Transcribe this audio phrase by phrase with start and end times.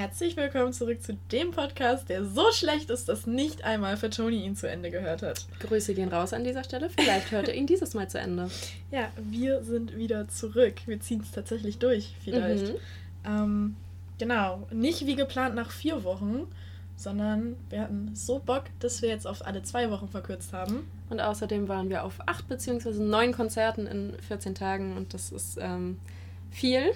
[0.00, 4.46] Herzlich willkommen zurück zu dem Podcast, der so schlecht ist, dass nicht einmal für Toni
[4.46, 5.44] ihn zu Ende gehört hat.
[5.58, 6.88] Grüße gehen raus an dieser Stelle.
[6.88, 8.48] Vielleicht hört er ihn dieses Mal zu Ende.
[8.90, 10.76] Ja, wir sind wieder zurück.
[10.86, 12.72] Wir ziehen es tatsächlich durch, vielleicht.
[12.72, 12.78] Mhm.
[13.26, 13.76] Ähm,
[14.18, 16.46] genau, nicht wie geplant nach vier Wochen,
[16.96, 20.90] sondern wir hatten so Bock, dass wir jetzt auf alle zwei Wochen verkürzt haben.
[21.10, 25.58] Und außerdem waren wir auf acht beziehungsweise neun Konzerten in 14 Tagen und das ist
[25.60, 25.98] ähm,
[26.50, 26.92] viel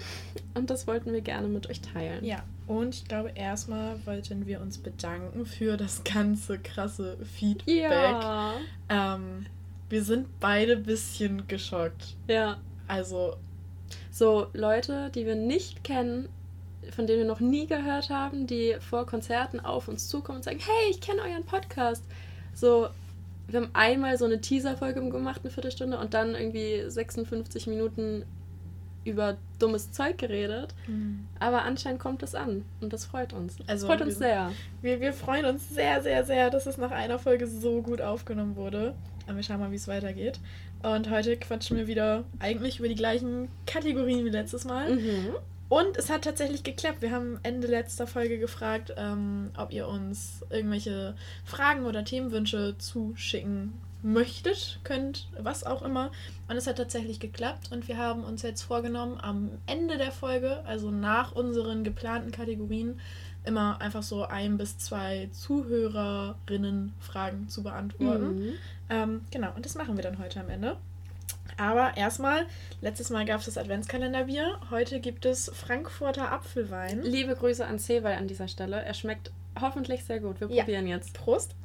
[0.53, 2.23] und das wollten wir gerne mit euch teilen.
[2.23, 7.91] Ja, und ich glaube, erstmal wollten wir uns bedanken für das ganze krasse Feedback.
[7.91, 8.55] Ja.
[8.89, 9.45] Ähm,
[9.89, 12.15] wir sind beide ein bisschen geschockt.
[12.27, 12.57] Ja.
[12.87, 13.35] Also.
[14.11, 16.29] So, Leute, die wir nicht kennen,
[16.91, 20.59] von denen wir noch nie gehört haben, die vor Konzerten auf uns zukommen und sagen,
[20.59, 22.03] hey, ich kenne euren Podcast.
[22.53, 22.87] So,
[23.47, 28.23] wir haben einmal so eine Teaser-Folge gemacht, eine Viertelstunde, und dann irgendwie 56 Minuten
[29.05, 30.73] über dummes Zeug geredet.
[30.87, 31.25] Mhm.
[31.39, 33.57] Aber anscheinend kommt es an und das freut uns.
[33.67, 34.51] Also, freut uns wir, sehr.
[34.81, 38.55] Wir, wir freuen uns sehr, sehr, sehr, dass es nach einer Folge so gut aufgenommen
[38.55, 38.93] wurde.
[39.27, 40.39] Aber wir schauen mal, wie es weitergeht.
[40.83, 44.95] Und heute quatschen wir wieder eigentlich über die gleichen Kategorien wie letztes Mal.
[44.95, 45.35] Mhm.
[45.67, 47.01] Und es hat tatsächlich geklappt.
[47.01, 53.73] Wir haben Ende letzter Folge gefragt, ähm, ob ihr uns irgendwelche Fragen oder Themenwünsche zuschicken
[54.05, 56.11] möchtet, könnt, was auch immer.
[56.47, 57.71] Und es hat tatsächlich geklappt.
[57.71, 62.99] Und wir haben uns jetzt vorgenommen, am Ende der Folge, also nach unseren geplanten Kategorien,
[63.45, 68.35] immer einfach so ein bis zwei Zuhörerinnen-Fragen zu beantworten.
[68.35, 68.53] Mhm.
[68.89, 70.77] Ähm, genau, und das machen wir dann heute am Ende.
[71.57, 72.45] Aber erstmal,
[72.81, 77.01] letztes Mal gab es das Adventskalenderbier, heute gibt es Frankfurter Apfelwein.
[77.01, 78.83] Liebe Grüße an Seewald an dieser Stelle.
[78.83, 80.39] Er schmeckt hoffentlich sehr gut.
[80.41, 80.97] Wir probieren ja.
[80.97, 81.13] jetzt.
[81.13, 81.55] Prost.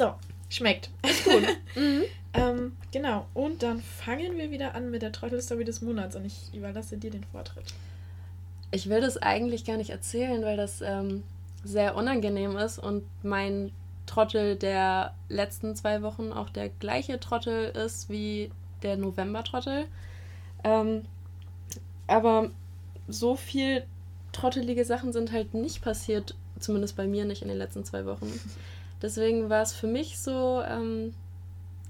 [0.00, 0.14] So,
[0.48, 0.88] schmeckt.
[1.06, 1.42] Ist gut.
[1.76, 2.04] mhm.
[2.32, 6.54] ähm, genau, und dann fangen wir wieder an mit der Trottelstory des Monats und ich
[6.54, 7.74] überlasse dir den Vortritt.
[8.70, 11.22] Ich will das eigentlich gar nicht erzählen, weil das ähm,
[11.64, 13.72] sehr unangenehm ist und mein
[14.06, 18.50] Trottel der letzten zwei Wochen auch der gleiche Trottel ist wie
[18.82, 19.84] der November-Trottel.
[20.64, 21.02] Ähm,
[22.06, 22.50] aber
[23.06, 23.84] so viel
[24.32, 28.32] trottelige Sachen sind halt nicht passiert, zumindest bei mir nicht in den letzten zwei Wochen.
[29.02, 31.14] Deswegen war es für mich so ähm,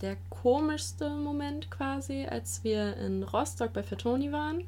[0.00, 4.64] der komischste Moment quasi, als wir in Rostock bei Fertoni waren.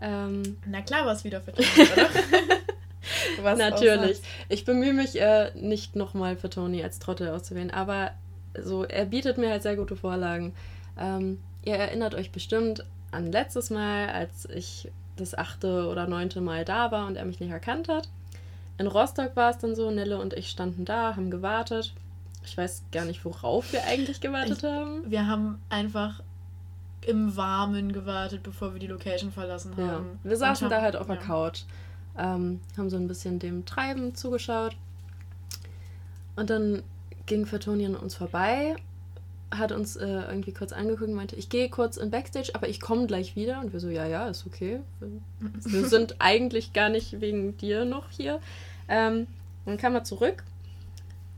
[0.00, 2.08] Ähm, Na klar war es wieder Fertoni, oder?
[3.42, 4.20] Was Natürlich.
[4.48, 8.12] Ich bemühe mich äh, nicht nochmal für Tony als Trottel auszuwählen, aber
[8.62, 10.54] so, er bietet mir halt sehr gute Vorlagen.
[10.98, 16.64] Ähm, ihr erinnert euch bestimmt an letztes Mal, als ich das achte oder neunte Mal
[16.64, 18.08] da war und er mich nicht erkannt hat.
[18.78, 21.94] In Rostock war es dann so, Nelle und ich standen da, haben gewartet.
[22.44, 25.10] Ich weiß gar nicht, worauf wir eigentlich gewartet ich, haben.
[25.10, 26.22] Wir haben einfach
[27.06, 30.18] im Warmen gewartet, bevor wir die Location verlassen haben.
[30.22, 30.30] Ja.
[30.30, 31.22] Wir saßen haben, da halt auf der ja.
[31.22, 31.62] Couch
[32.18, 34.76] ähm, haben so ein bisschen dem Treiben zugeschaut.
[36.34, 36.82] Und dann
[37.26, 38.76] ging Fatoni an uns vorbei,
[39.58, 42.80] hat uns äh, irgendwie kurz angeguckt und meinte, ich gehe kurz in Backstage, aber ich
[42.80, 43.60] komme gleich wieder.
[43.60, 44.80] Und wir so, ja, ja, ist okay.
[45.64, 48.40] Wir, sind eigentlich gar nicht wegen dir noch hier.
[48.88, 49.26] Ähm,
[49.64, 50.44] dann kam er zurück,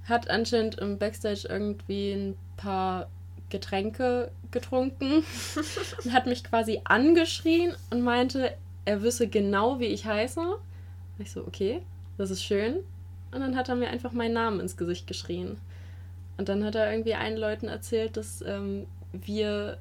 [0.05, 3.09] hat anscheinend im Backstage irgendwie ein paar
[3.51, 5.25] Getränke getrunken
[6.05, 8.53] und hat mich quasi angeschrien und meinte,
[8.85, 10.41] er wisse genau, wie ich heiße.
[11.19, 11.83] Ich so, okay,
[12.17, 12.77] das ist schön.
[13.33, 15.59] Und dann hat er mir einfach meinen Namen ins Gesicht geschrien.
[16.39, 19.77] Und dann hat er irgendwie allen Leuten erzählt, dass ähm, wir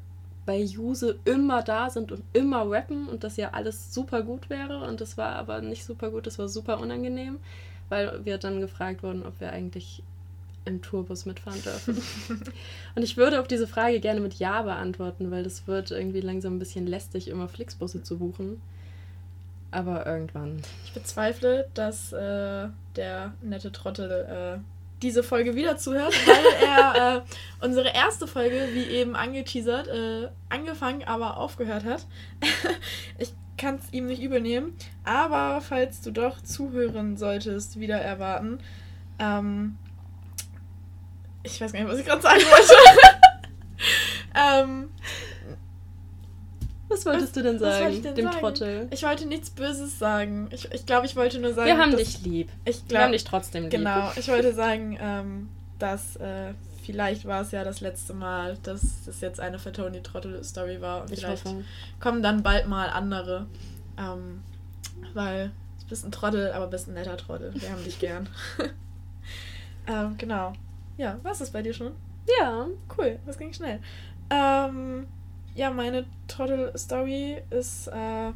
[0.45, 4.79] bei Juse immer da sind und immer rappen und dass ja alles super gut wäre.
[4.79, 7.38] Und das war aber nicht super gut, das war super unangenehm,
[7.90, 10.01] weil wir dann gefragt wurden, ob wir eigentlich
[10.66, 12.01] im Tourbus mitfahren dürfen.
[12.95, 16.56] und ich würde auf diese Frage gerne mit Ja beantworten, weil das wird irgendwie langsam
[16.56, 18.62] ein bisschen lästig, immer Flixbusse zu buchen.
[19.72, 20.62] Aber irgendwann.
[20.85, 24.59] Ich bezweifle, dass äh, der nette Trottel äh,
[25.01, 27.15] diese Folge wieder zuhört, weil er
[27.61, 32.05] äh, unsere erste Folge, wie eben angeteasert, äh, angefangen, aber aufgehört hat.
[33.17, 34.75] ich kann es ihm nicht übernehmen.
[35.03, 38.59] Aber falls du doch zuhören solltest, wieder erwarten.
[39.19, 39.77] Ähm,
[41.43, 42.73] ich weiß gar nicht, was ich gerade sagen wollte.
[44.35, 44.89] ähm,
[46.89, 48.39] was wolltest was, du denn sagen, denn dem sagen?
[48.39, 48.88] Trottel?
[48.92, 50.50] Ich wollte nichts Böses sagen.
[50.51, 51.68] Ich, ich glaube, ich wollte nur sagen.
[51.68, 52.50] Wir haben dich lieb.
[52.66, 53.72] Ich glaub, Wir haben dich trotzdem lieb.
[53.72, 55.50] Genau, ich wollte sagen, ähm,
[55.80, 56.54] dass äh,
[56.86, 61.01] vielleicht war es ja das letzte Mal, dass es jetzt eine Fatoni Trottel-Story war.
[61.01, 61.63] Und ich vielleicht hoffe.
[62.00, 63.48] kommen dann bald mal andere.
[63.98, 64.42] Ähm,
[65.13, 65.51] weil
[65.81, 67.54] du bist ein Trottel, aber bist ein netter Trottel.
[67.56, 68.30] Wir haben dich gern.
[69.88, 70.54] ähm, genau.
[70.98, 71.92] Ja, war es das bei dir schon?
[72.39, 72.68] Ja.
[72.98, 73.80] Cool, das ging schnell.
[74.30, 75.07] Ähm,
[75.57, 78.31] ja, meine Trottel-Story ist äh,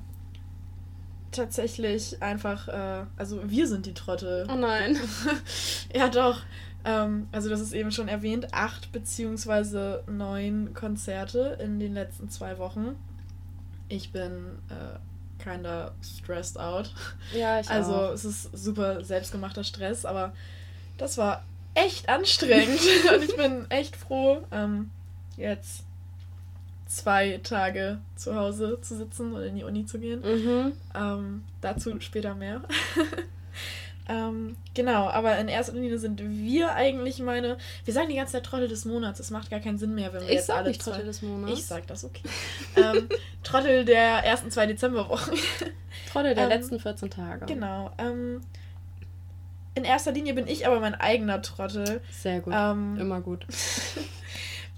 [1.32, 4.48] tatsächlich einfach, äh, also wir sind die Trottel.
[4.52, 4.98] Oh nein.
[5.96, 6.42] ja, doch.
[6.84, 12.58] Ähm, also das ist eben schon erwähnt, acht beziehungsweise neun Konzerte in den letzten zwei
[12.58, 12.96] Wochen.
[13.88, 16.92] Ich bin äh, kinda stressed out.
[17.36, 18.12] Ja, ich Also auch.
[18.14, 20.34] es ist super selbstgemachter Stress, aber
[20.98, 21.44] das war
[21.76, 22.80] echt anstrengend
[23.16, 24.90] und ich bin echt froh, ähm,
[25.38, 25.84] jetzt
[26.92, 30.22] zwei Tage zu Hause zu sitzen und in die Uni zu gehen.
[30.22, 30.72] Mhm.
[30.94, 32.62] Ähm, dazu später mehr.
[34.10, 37.58] ähm, genau, aber in erster Linie sind wir eigentlich meine.
[37.86, 39.20] Wir sagen die ganze Zeit Trottel des Monats.
[39.20, 41.22] Das macht gar keinen Sinn mehr, wenn wir Ich jetzt sag alle nicht Trottel des
[41.22, 41.60] Monats.
[41.60, 42.24] Ich sag das, okay.
[42.76, 43.08] ähm,
[43.44, 45.34] Trottel der ersten zwei Dezemberwochen.
[46.12, 47.46] Trottel der Ähm, letzten 14 Tage.
[47.46, 47.92] genau.
[47.98, 48.42] Ähm,
[49.76, 52.02] in erster Linie bin ich aber mein eigener Trottel.
[52.12, 52.54] Sehr gut.
[52.56, 53.46] Ähm, Immer gut.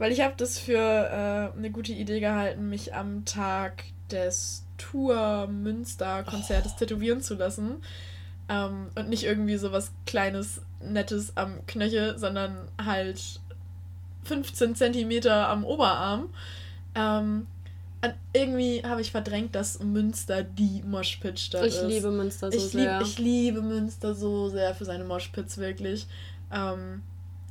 [0.03, 5.47] Weil ich habe das für äh, eine gute Idee gehalten, mich am Tag des Tour
[5.47, 7.81] Münster Konzertes tätowieren zu lassen.
[8.50, 13.39] Ähm, und nicht irgendwie so was Kleines, Nettes am Knöchel, sondern halt
[14.25, 16.27] 15 Zentimeter am Oberarm.
[16.95, 17.47] Ähm,
[18.33, 21.88] irgendwie habe ich verdrängt, dass Münster die Moshpit-Stadt Ich ist.
[21.88, 23.00] liebe Münster so ich, sehr.
[23.00, 26.07] lieb, ich liebe Münster so sehr für seine Moshpits, wirklich.
[26.51, 27.03] Ähm,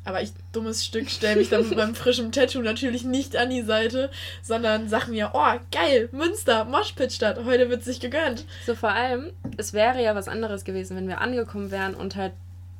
[0.04, 3.62] aber ich, dummes Stück, stelle mich dann mit meinem frischen Tattoo natürlich nicht an die
[3.62, 4.10] Seite,
[4.42, 8.44] sondern sag mir, oh, geil, Münster, Moshpit-Stadt, heute wird sich gegönnt.
[8.66, 12.32] So vor allem, es wäre ja was anderes gewesen, wenn wir angekommen wären und halt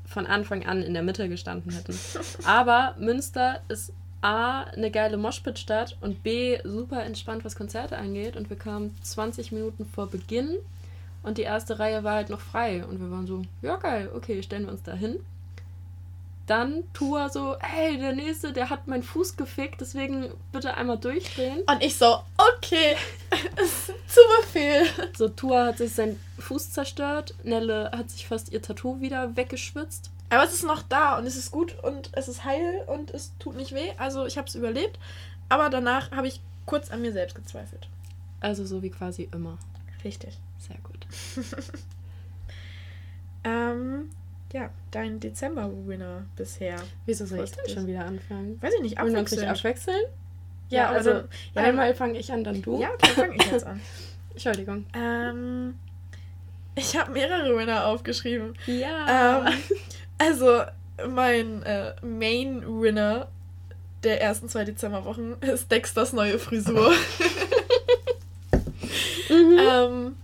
[0.05, 1.99] von Anfang an in der Mitte gestanden hätten.
[2.45, 8.37] Aber Münster ist A, eine geile Moshpit-Stadt und B, super entspannt, was Konzerte angeht.
[8.37, 10.59] Und wir kamen 20 Minuten vor Beginn
[11.23, 12.85] und die erste Reihe war halt noch frei.
[12.85, 15.19] Und wir waren so, ja geil, okay, stellen wir uns da hin.
[16.47, 21.63] Dann Tour so, hey, der Nächste, der hat meinen Fuß gefickt, deswegen bitte einmal durchdrehen.
[21.67, 22.97] Und ich so, okay,
[24.07, 24.85] zu Befehl.
[25.17, 27.35] So, Tua hat sich seinen Fuß zerstört.
[27.45, 30.11] Nelle hat sich fast ihr Tattoo wieder weggeschwitzt.
[30.31, 33.33] Aber es ist noch da und es ist gut und es ist heil und es
[33.39, 33.93] tut nicht weh.
[33.99, 34.99] Also ich habe es überlebt.
[35.49, 37.89] Aber danach habe ich kurz an mir selbst gezweifelt.
[38.41, 39.59] Also so wie quasi immer.
[40.05, 40.39] Richtig.
[40.59, 41.07] Sehr gut.
[43.45, 44.09] Ähm,
[44.53, 46.77] ja, dein Dezember-Winner bisher.
[47.07, 48.61] Wieso soll ich denn schon wieder anfangen?
[48.61, 50.05] Weiß ich nicht, Wollen wir uns abwechseln?
[50.69, 52.81] Ja, aber also dann- ja, dann- einmal fange ich an, dann du.
[52.81, 53.81] Ja, okay, fange ich jetzt an.
[54.33, 54.87] Entschuldigung.
[54.95, 55.75] Ähm,
[56.75, 58.55] ich habe mehrere Winner aufgeschrieben.
[58.67, 59.47] Ja.
[59.47, 59.53] Ähm,
[60.19, 60.63] also,
[61.09, 63.29] mein äh, Main-Winner
[64.05, 66.93] der ersten zwei Dezemberwochen ist Dexters neue Frisur.
[69.29, 69.59] mhm.
[69.71, 70.17] ähm,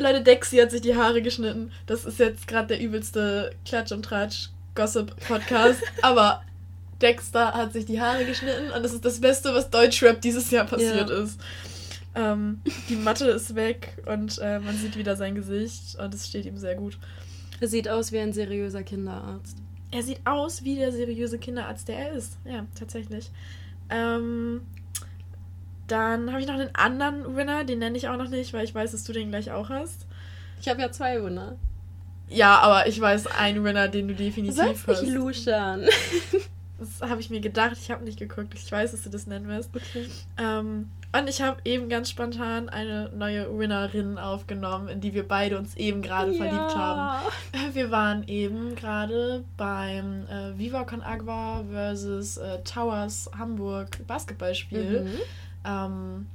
[0.00, 1.72] Leute, Dexy hat sich die Haare geschnitten.
[1.86, 5.80] Das ist jetzt gerade der übelste Klatsch und Tratsch Gossip-Podcast.
[6.02, 6.42] aber
[7.00, 10.64] Dexter hat sich die Haare geschnitten und das ist das Beste, was Deutschrap dieses Jahr
[10.66, 11.22] passiert Ja.
[11.22, 11.40] ist.
[12.14, 16.44] Ähm, die Matte ist weg und äh, man sieht wieder sein Gesicht und es steht
[16.44, 16.98] ihm sehr gut.
[17.60, 19.56] Er sieht aus wie ein seriöser Kinderarzt.
[19.92, 22.36] Er sieht aus wie der seriöse Kinderarzt, der er ist.
[22.44, 23.30] Ja, tatsächlich.
[23.90, 24.62] Ähm,
[25.90, 28.74] dann habe ich noch einen anderen Winner, den nenne ich auch noch nicht, weil ich
[28.74, 30.06] weiß, dass du den gleich auch hast.
[30.60, 31.56] Ich habe ja zwei Winner.
[32.28, 35.02] Ja, aber ich weiß einen Winner, den du definitiv Sollst hast.
[35.02, 35.86] nicht luschern.
[36.80, 37.76] Das habe ich mir gedacht.
[37.78, 38.54] Ich habe nicht geguckt.
[38.54, 39.68] Ich weiß, dass du das nennen wirst.
[39.76, 40.06] Okay.
[40.38, 45.58] Ähm, und ich habe eben ganz spontan eine neue Winnerin aufgenommen, in die wir beide
[45.58, 47.20] uns eben gerade verliebt haben.
[47.74, 55.18] Wir waren eben gerade beim äh, Viva Con Agua versus äh, Towers Hamburg Basketballspiel, Mhm.
[55.64, 56.26] Ähm,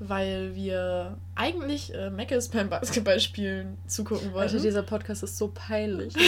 [0.00, 4.54] weil wir eigentlich äh, Meckes beim Basketballspielen zugucken wollten.
[4.54, 6.14] Alter, dieser Podcast ist so peinlich.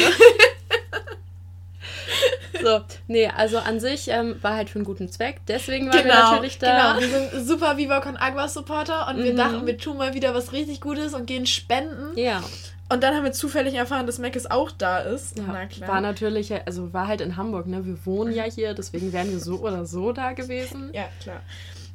[2.53, 2.63] Ne?
[2.63, 5.41] so, nee, also an sich ähm, war halt für einen guten Zweck.
[5.49, 6.99] Deswegen waren wir natürlich da.
[6.99, 9.37] Genau, wir sind super Viva Con Agua Supporter und wir Mhm.
[9.37, 12.17] dachten, wir tun mal wieder was richtig Gutes und gehen spenden.
[12.19, 12.43] Ja,
[12.91, 15.39] Und dann haben wir zufällig erfahren, dass Meckes auch da ist.
[15.39, 15.89] ja Na klar.
[15.89, 17.87] war natürlich, also war halt in Hamburg, ne?
[17.87, 20.91] Wir wohnen ja hier, deswegen wären wir so oder so da gewesen.
[20.93, 21.41] Ja, klar.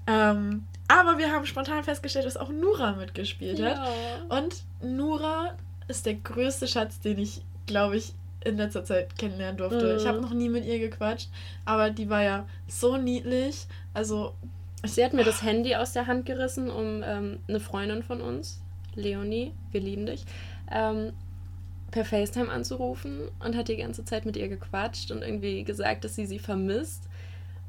[0.08, 3.78] Ähm, aber wir haben spontan festgestellt, dass auch Nura mitgespielt hat.
[3.78, 4.38] Ja.
[4.38, 5.56] Und Nura
[5.88, 9.94] ist der größte Schatz, den ich, glaube ich, in letzter Zeit kennenlernen durfte.
[9.94, 9.98] Mhm.
[9.98, 11.30] Ich habe noch nie mit ihr gequatscht,
[11.66, 13.66] aber die war ja so niedlich.
[13.94, 14.36] Also,
[14.84, 18.62] Sie hat mir das Handy aus der Hand gerissen, um ähm, eine Freundin von uns,
[18.94, 20.26] Leonie, wir lieben dich,
[20.72, 21.14] ähm,
[21.90, 26.16] per FaceTime anzurufen und hat die ganze Zeit mit ihr gequatscht und irgendwie gesagt, dass
[26.16, 27.04] sie sie vermisst.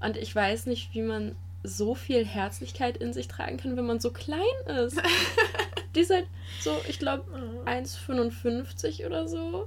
[0.01, 4.01] Und ich weiß nicht, wie man so viel Herzlichkeit in sich tragen kann, wenn man
[4.01, 4.41] so klein
[4.85, 5.01] ist.
[5.95, 6.27] die ist halt
[6.61, 7.69] so, ich glaube, oh.
[7.69, 9.67] 1,55 oder so.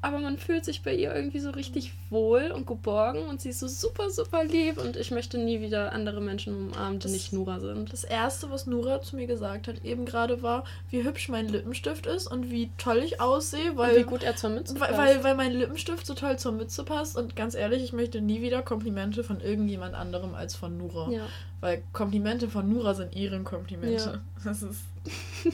[0.00, 3.58] Aber man fühlt sich bei ihr irgendwie so richtig wohl und geborgen und sie ist
[3.58, 7.32] so super, super lieb und ich möchte nie wieder andere Menschen umarmen, die das, nicht
[7.32, 7.92] Nura sind.
[7.92, 12.06] Das erste, was Nura zu mir gesagt hat, eben gerade war, wie hübsch mein Lippenstift
[12.06, 13.90] ist und wie toll ich aussehe, weil.
[13.90, 14.96] Und wie gut er zur Mütze passt.
[14.96, 18.40] Weil, weil mein Lippenstift so toll zur Mütze passt und ganz ehrlich, ich möchte nie
[18.40, 21.10] wieder Komplimente von irgendjemand anderem als von Nura.
[21.10, 21.26] Ja.
[21.60, 23.96] Weil Komplimente von Nura sind ihre Komplimente.
[24.04, 24.20] Ja.
[24.44, 24.82] Das ist.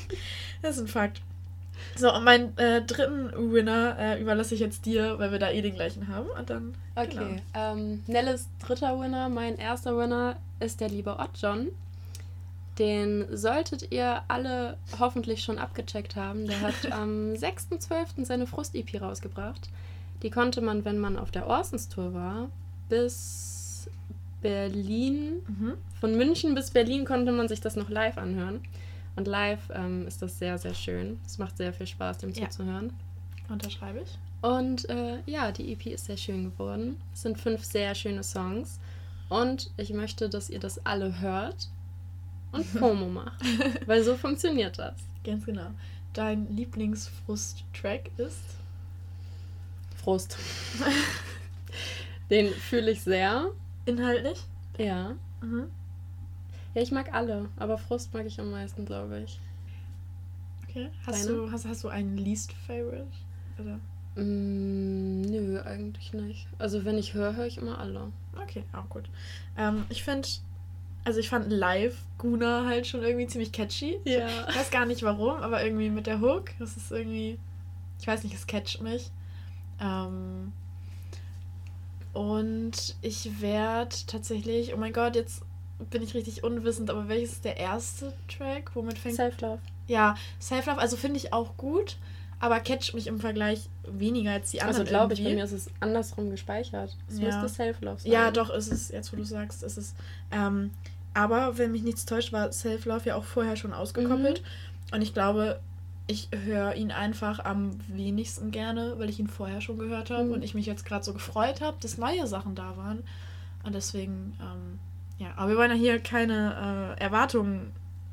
[0.63, 1.23] das ist ein Fakt.
[1.97, 5.63] So, und meinen äh, dritten Winner äh, überlasse ich jetzt dir, weil wir da eh
[5.63, 6.29] den gleichen haben.
[6.39, 6.75] Und dann.
[6.97, 7.09] Okay.
[7.15, 7.41] Genau.
[7.55, 11.69] Ähm, Nelles dritter Winner, mein erster Winner ist der liebe Oddjohn.
[12.79, 16.47] Den solltet ihr alle hoffentlich schon abgecheckt haben.
[16.47, 18.25] Der hat am 6.12.
[18.25, 19.71] seine Frust-EP rausgebracht.
[20.23, 22.49] Die konnte man, wenn man auf der Orsons-Tour war,
[22.89, 23.89] bis
[24.43, 25.43] Berlin.
[25.47, 25.75] Mhm.
[26.01, 28.61] Von München bis Berlin konnte man sich das noch live anhören.
[29.17, 31.21] Und live ähm, ist das sehr, sehr schön.
[31.25, 32.49] Es macht sehr viel Spaß, dem ja.
[32.51, 32.93] zuzuhören.
[33.49, 34.19] Unterschreibe ich.
[34.43, 37.01] Und äh, ja, die EP ist sehr schön geworden.
[37.15, 38.81] Es sind fünf sehr schöne Songs.
[39.29, 41.69] Und ich möchte, dass ihr das alle hört
[42.53, 43.41] und Promo macht.
[43.87, 44.95] weil so funktioniert das.
[45.25, 45.71] Ganz genau.
[46.13, 48.43] Dein Lieblingsfrust-Track ist?
[49.97, 50.37] Frust.
[52.31, 53.51] Den fühle ich sehr.
[53.87, 54.41] Inhaltlich?
[54.79, 55.15] Ja.
[55.41, 55.71] Mhm.
[56.75, 59.39] Ja, ich mag alle, aber Frust mag ich am meisten, glaube ich.
[60.69, 60.91] Okay.
[61.07, 63.07] Hast du, hast, hast du einen Least Favorite?
[63.61, 63.79] Oder?
[64.21, 66.49] Mm, nö, eigentlich nicht.
[66.59, 68.11] Also wenn ich höre, höre ich immer alle.
[68.43, 69.05] Okay, auch gut.
[69.57, 70.29] Ähm, ich finde,
[71.05, 74.01] also ich fand live Guna halt schon irgendwie ziemlich catchy.
[74.05, 74.49] Ja.
[74.49, 77.39] Ich weiß gar nicht warum, aber irgendwie mit der Hook, das ist irgendwie,
[78.01, 79.11] ich weiß nicht, es catcht mich.
[79.81, 80.53] Ähm,
[82.13, 85.43] und ich werde tatsächlich, oh mein Gott, jetzt
[85.91, 88.71] bin ich richtig unwissend, aber welches ist der erste Track?
[88.75, 89.59] Womit fängt Self-Love.
[89.87, 91.97] Ja, Self-Love, also finde ich auch gut,
[92.41, 94.81] aber catcht mich im Vergleich weniger als die anderen.
[94.81, 96.97] Also glaube ich, bei mir ist es andersrum gespeichert.
[97.09, 97.27] Es ja.
[97.27, 98.13] müsste Self-Love sein.
[98.13, 99.95] Ja, doch, ist es, jetzt wo du sagst, ist es.
[100.31, 100.71] Ähm,
[101.15, 104.43] aber wenn mich nichts täuscht, war Self-Love ja auch vorher schon ausgekoppelt.
[104.43, 104.95] Mhm.
[104.95, 105.61] Und ich glaube,
[106.07, 110.33] ich höre ihn einfach am wenigsten gerne, weil ich ihn vorher schon gehört habe mhm.
[110.33, 113.05] und ich mich jetzt gerade so gefreut habe, dass neue Sachen da waren.
[113.63, 114.79] Und deswegen ähm,
[115.19, 117.73] ja, aber wir wollen ja hier keine äh, Erwartungen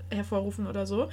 [0.09, 1.09] hervorrufen oder so.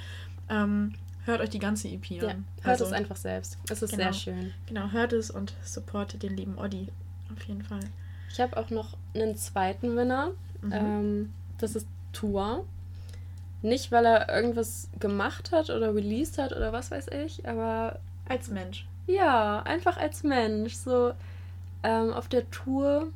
[0.49, 0.93] Ähm,
[1.25, 2.45] hört euch die ganze EP ja, an.
[2.61, 3.57] Hört also, es einfach selbst.
[3.69, 4.53] Es ist genau, sehr schön.
[4.67, 6.89] Genau, hört es und supportet den lieben Oddi.
[7.35, 7.81] Auf jeden Fall.
[8.31, 10.31] Ich habe auch noch einen zweiten Winner.
[10.61, 10.71] Mhm.
[10.71, 12.65] Ähm, das ist Tour.
[13.61, 17.99] Nicht, weil er irgendwas gemacht hat oder released hat oder was weiß ich, aber.
[18.27, 18.87] Als Mensch.
[19.07, 20.75] Ja, einfach als Mensch.
[20.75, 21.13] So
[21.83, 23.11] ähm, auf der Tour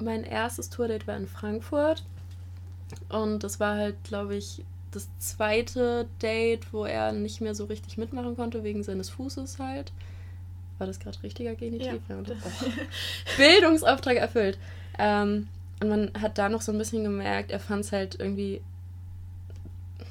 [0.00, 2.04] mein erstes Tourdate war in Frankfurt.
[3.08, 7.96] Und das war halt, glaube ich, das zweite Date, wo er nicht mehr so richtig
[7.98, 9.92] mitmachen konnte, wegen seines Fußes halt.
[10.78, 12.00] War das gerade richtiger Genitiv?
[12.08, 12.16] Ja.
[12.18, 12.70] Oh.
[13.36, 14.58] Bildungsauftrag erfüllt.
[14.98, 15.48] Ähm,
[15.80, 18.60] und man hat da noch so ein bisschen gemerkt, er fand es halt irgendwie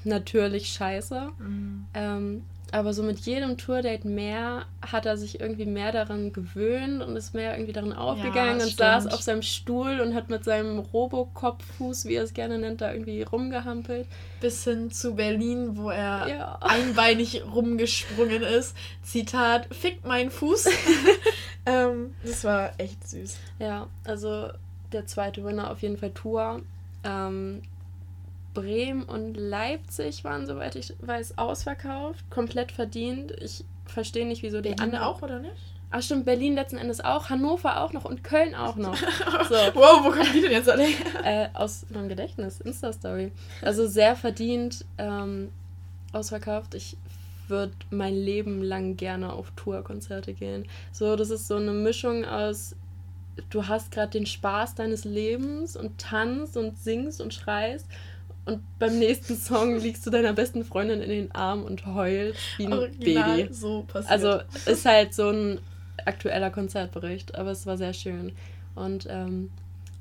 [0.03, 1.31] natürlich scheiße.
[1.37, 1.85] Mhm.
[1.93, 7.15] Ähm, aber so mit jedem Tourdate mehr hat er sich irgendwie mehr daran gewöhnt und
[7.15, 10.79] ist mehr irgendwie daran aufgegangen ja, und saß auf seinem Stuhl und hat mit seinem
[10.79, 14.07] Robocop-Fuß, wie er es gerne nennt, da irgendwie rumgehampelt.
[14.41, 16.57] Bis hin zu Berlin, wo er ja.
[16.61, 18.75] einbeinig rumgesprungen ist.
[19.03, 20.67] Zitat, fickt meinen Fuß.
[21.65, 23.37] ähm, das war echt süß.
[23.59, 24.49] Ja, also
[24.91, 26.61] der zweite Winner auf jeden Fall Tour.
[27.03, 27.61] Ähm,
[28.61, 32.29] Bremen und Leipzig waren, soweit ich weiß, ausverkauft.
[32.29, 33.31] Komplett verdient.
[33.41, 35.03] Ich verstehe nicht, wieso die anderen.
[35.03, 35.55] auch, oder nicht?
[35.91, 38.95] Ach stimmt, Berlin letzten Endes auch, Hannover auch noch und Köln auch noch.
[39.49, 39.55] So.
[39.73, 40.85] wow, wo kommen die denn jetzt alle
[41.23, 43.31] äh, aus meinem Gedächtnis, Insta-Story.
[43.63, 45.49] Also sehr verdient, ähm,
[46.13, 46.75] ausverkauft.
[46.75, 46.97] Ich
[47.47, 50.67] würde mein Leben lang gerne auf Tourkonzerte gehen.
[50.91, 52.75] So, das ist so eine Mischung aus,
[53.49, 57.87] du hast gerade den Spaß deines Lebens und tanzt und singst und schreist
[58.45, 62.65] und beim nächsten Song liegst du deiner besten Freundin in den Arm und heulst wie
[62.65, 63.53] ein Original Baby.
[63.53, 64.11] so passiert.
[64.11, 65.59] Also ist halt so ein
[66.05, 68.31] aktueller Konzertbericht, aber es war sehr schön.
[68.75, 69.51] Und ähm,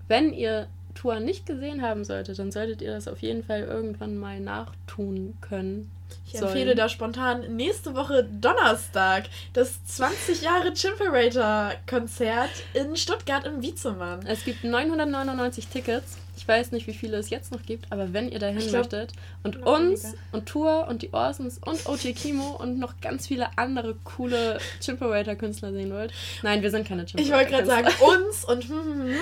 [0.06, 4.16] wenn ihr Tour nicht gesehen haben solltet, dann solltet ihr das auf jeden Fall irgendwann
[4.16, 5.90] mal nachtun können.
[6.26, 6.44] Ich sollen.
[6.44, 14.24] empfehle da spontan nächste Woche Donnerstag das 20 Jahre Chimperator Konzert in Stuttgart im Wiezemann.
[14.26, 16.16] Es gibt 999 Tickets
[16.46, 19.56] weiß nicht, wie viele es jetzt noch gibt, aber wenn ihr dahin glaub, möchtet und
[19.64, 20.18] uns weniger.
[20.32, 25.72] und Tour und die Orsons und OT Kimo und noch ganz viele andere coole Chimperator-Künstler
[25.72, 26.12] sehen wollt.
[26.42, 27.40] Nein, wir sind keine Chimperator.
[27.40, 29.16] Ich wollte gerade sagen, uns und, hm, hm, hm,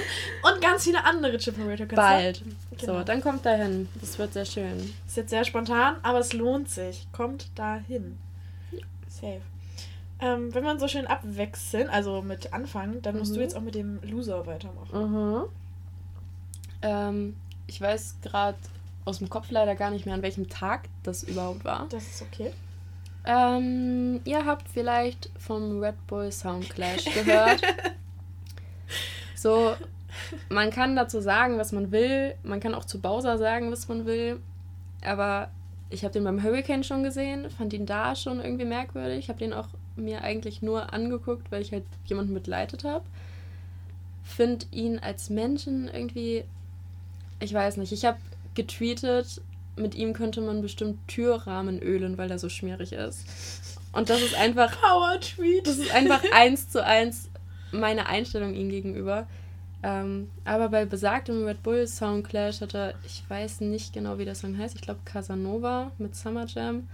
[0.53, 1.97] und ganz viele andere Chimperator-Künstler.
[1.97, 2.43] Bald.
[2.79, 2.99] Genau.
[2.99, 3.89] So, dann kommt dahin.
[4.01, 4.93] Das wird sehr schön.
[5.07, 7.07] Ist jetzt sehr spontan, aber es lohnt sich.
[7.13, 8.19] Kommt dahin.
[8.73, 8.81] Ja.
[9.09, 9.41] Safe.
[10.19, 13.43] Ähm, wenn man so schön abwechseln, also mit anfangen, dann musst du Mhm.
[13.43, 14.89] jetzt auch mit dem Loser weitermachen.
[15.13, 15.43] Mhm.
[16.83, 18.59] Ähm, ich weiß gerade
[19.05, 21.87] aus dem Kopf leider gar nicht mehr, an welchem Tag das überhaupt war.
[21.91, 22.53] Das ist okay.
[23.25, 27.61] Ähm, ihr habt vielleicht vom Red Bull Sound Clash gehört.
[29.35, 29.75] so,
[30.49, 32.35] man kann dazu sagen, was man will.
[32.43, 34.41] Man kann auch zu Bowser sagen, was man will.
[35.05, 35.51] Aber
[35.91, 39.19] ich habe den beim Hurricane schon gesehen, fand ihn da schon irgendwie merkwürdig.
[39.19, 43.05] Ich habe den auch mir eigentlich nur angeguckt, weil ich halt jemanden begleitet habe.
[44.23, 46.45] Find ihn als Menschen irgendwie,
[47.41, 48.19] ich weiß nicht, ich habe
[48.55, 49.43] getweetet,
[49.77, 53.27] mit ihm könnte man bestimmt Türrahmen ölen, weil er so schmierig ist.
[53.93, 55.67] Und das ist einfach, Power Tweet.
[55.67, 57.31] das ist einfach eins zu eins
[57.73, 59.27] meine Einstellung ihm gegenüber.
[59.83, 64.25] Ähm, aber bei besagtem Red Bull Sound Clash hat er, ich weiß nicht genau, wie
[64.25, 66.89] der Song heißt, ich glaube Casanova mit Summer Jam.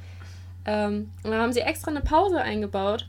[0.65, 3.09] Ähm, und da haben sie extra eine Pause eingebaut.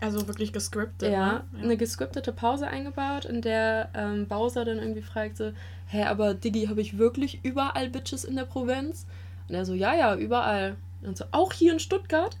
[0.00, 1.12] Also wirklich gescriptet.
[1.12, 1.62] Ja, ne?
[1.62, 5.54] eine gescriptete Pause eingebaut, in der ähm, Bowser dann irgendwie fragte,
[5.86, 9.06] hä, aber Diggi, habe ich wirklich überall Bitches in der Provinz?
[9.48, 10.76] Und er so, ja, ja, überall.
[11.02, 12.36] Und so, auch hier in Stuttgart?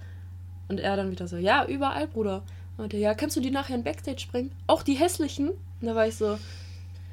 [0.68, 2.42] Und er dann wieder so, ja, überall, Bruder.
[2.76, 4.50] Und er, ja, kannst du die nachher in Backstage bringen?
[4.66, 5.50] Auch die hässlichen?
[5.50, 6.38] Und da war ich so,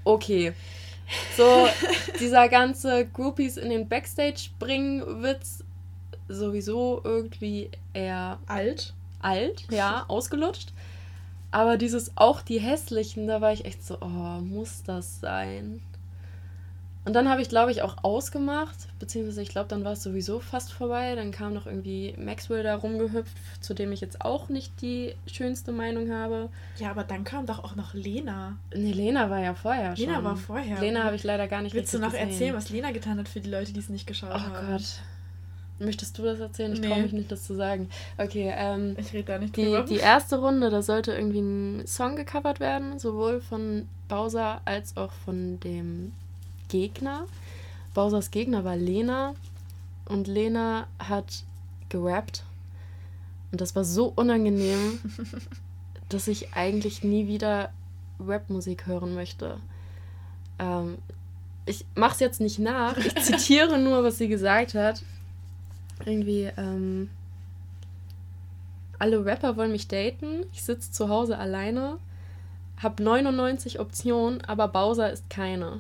[0.04, 0.54] okay.
[1.36, 1.68] So,
[2.20, 5.64] dieser ganze Groupies in den Backstage bringen Witz
[6.28, 8.94] sowieso irgendwie eher Alt.
[9.24, 10.74] Alt, ja, ausgelutscht.
[11.52, 14.06] Aber dieses auch die hässlichen, da war ich echt so, oh,
[14.42, 15.82] muss das sein?
[17.04, 20.40] Und dann habe ich, glaube ich, auch ausgemacht, beziehungsweise ich glaube, dann war es sowieso
[20.40, 21.16] fast vorbei.
[21.16, 25.72] Dann kam noch irgendwie Maxwell da rumgehüpft, zu dem ich jetzt auch nicht die schönste
[25.72, 26.50] Meinung habe.
[26.78, 28.56] Ja, aber dann kam doch auch noch Lena.
[28.76, 30.06] Ne, Lena war ja vorher schon.
[30.06, 30.80] Lena war vorher.
[30.80, 32.30] Lena habe ich leider gar nicht Willst du noch gesehen.
[32.30, 34.68] erzählen, was Lena getan hat für die Leute, die es nicht geschaut Oh haben?
[34.74, 34.84] Gott.
[35.84, 36.74] Möchtest du das erzählen?
[36.74, 37.02] Ich traue Nee.
[37.04, 37.90] mich nicht, das zu sagen.
[38.18, 39.84] Okay, ähm, Ich rede da nicht Die, drüber.
[39.84, 45.12] die erste Runde, da sollte irgendwie ein Song gecovert werden, sowohl von Bowser als auch
[45.26, 46.12] von dem
[46.70, 47.26] Gegner.
[47.94, 49.34] Bowsers Gegner war Lena
[50.06, 51.44] und Lena hat
[51.90, 52.44] gerappt.
[53.52, 55.00] Und das war so unangenehm,
[56.10, 57.72] dass ich eigentlich nie wieder
[58.20, 59.58] Rapmusik hören möchte.
[60.60, 60.98] Ähm,
[61.66, 65.02] ich mach's jetzt nicht nach, ich zitiere nur, was sie gesagt hat.
[66.08, 67.10] Irgendwie, ähm,
[69.00, 70.46] alle Rapper wollen mich daten.
[70.54, 71.98] Ich sitze zu Hause alleine,
[72.82, 75.80] habe 99 Optionen, aber Bowser ist keine.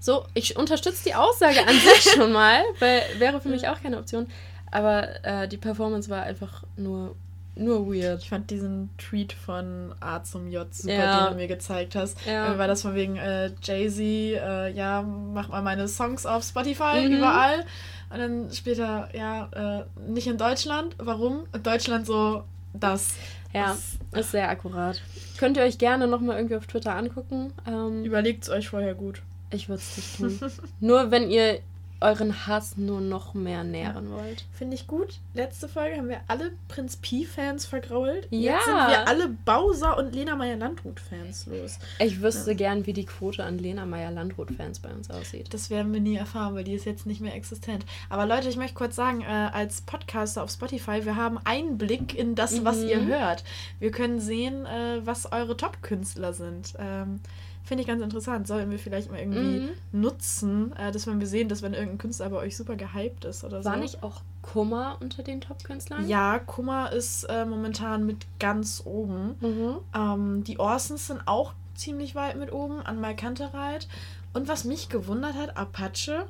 [0.00, 3.98] So, ich unterstütze die Aussage an sich schon mal, weil wäre für mich auch keine
[3.98, 4.26] Option.
[4.70, 7.14] Aber äh, die Performance war einfach nur,
[7.54, 8.22] nur weird.
[8.22, 11.24] Ich fand diesen Tweet von A zum J super, Ja.
[11.24, 12.18] den du mir gezeigt hast.
[12.26, 12.54] Ja.
[12.54, 17.06] Äh, War das von wegen äh, Jay-Z, äh, ja, mach mal meine Songs auf Spotify,
[17.08, 17.16] Mhm.
[17.18, 17.64] überall.
[18.10, 19.48] Und dann später, ja,
[19.80, 20.94] äh, nicht in Deutschland.
[20.98, 21.46] Warum?
[21.54, 23.14] In Deutschland so das.
[23.52, 23.76] Ja,
[24.12, 25.00] Das- ist sehr akkurat.
[25.38, 27.52] Könnt ihr euch gerne nochmal irgendwie auf Twitter angucken.
[27.66, 29.22] Ähm, Überlegt es euch vorher gut.
[29.50, 30.50] ich würde es nicht tun.
[30.80, 31.60] nur wenn ihr
[32.00, 34.44] euren Hass nur noch mehr nähren wollt.
[34.52, 35.18] Finde ich gut.
[35.34, 38.26] Letzte Folge haben wir alle Prinz Pi-Fans vergrault.
[38.30, 38.54] Ja.
[38.54, 41.78] Jetzt sind wir alle Bowser und Lena Meyer-Landrut-Fans los.
[41.98, 45.52] Ich wüsste gern, wie die Quote an Lena Meyer-Landrut-Fans bei uns aussieht.
[45.54, 47.86] Das werden wir nie erfahren, weil die ist jetzt nicht mehr existent.
[48.10, 52.34] Aber Leute, ich möchte kurz sagen, äh, als Podcaster auf Spotify, wir haben Einblick in
[52.34, 52.88] das, was Mhm.
[52.88, 53.44] ihr hört.
[53.78, 56.74] Wir können sehen, äh, was eure Top-Künstler sind.
[56.78, 57.20] Ähm,
[57.66, 58.46] Finde ich ganz interessant.
[58.46, 60.00] Sollen wir vielleicht mal irgendwie Mhm.
[60.00, 63.42] nutzen, äh, dass wenn wir sehen, dass wenn irgendein Künstler bei euch super gehypt ist
[63.44, 63.68] oder so.
[63.68, 66.08] War nicht auch Kummer unter den Top-Künstlern?
[66.08, 69.34] Ja, Kummer ist äh, momentan mit ganz oben.
[69.40, 69.76] Mhm.
[69.94, 73.88] Ähm, die Orsons sind auch ziemlich weit mit oben, an Malkantereit.
[74.32, 76.26] Und was mich gewundert hat, Apache.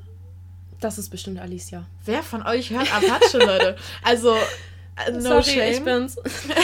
[0.80, 1.84] Das ist bestimmt Alicia.
[2.04, 3.76] Wer von euch hört Apache, Leute?
[4.02, 4.34] Also,
[5.12, 5.72] no Sorry, shame.
[5.72, 6.16] ich bin's.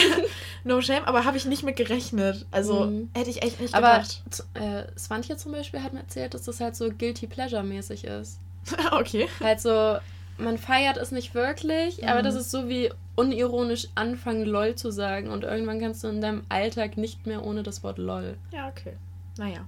[0.63, 2.45] no shame, aber habe ich nicht mit gerechnet.
[2.51, 3.09] Also, Mhm.
[3.15, 4.21] hätte ich echt nicht Aber gedacht.
[4.29, 8.39] z- äh, Swantje zum Beispiel hat mir erzählt, dass das halt so Guilty Pleasure-mäßig ist.
[8.91, 9.27] okay.
[9.39, 9.97] Halt so,
[10.37, 12.23] man feiert es nicht wirklich, aber Mhm.
[12.25, 15.29] das ist so wie unironisch anfangen, LOL zu sagen.
[15.29, 18.35] Und irgendwann kannst du in deinem Alltag nicht mehr ohne das Wort LOL.
[18.51, 18.93] Ja, okay.
[19.37, 19.65] Naja.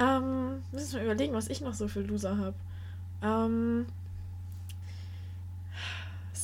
[0.00, 2.54] Ähm, müssen wir überlegen, was ich noch so für Loser habe.
[3.22, 3.86] Ähm.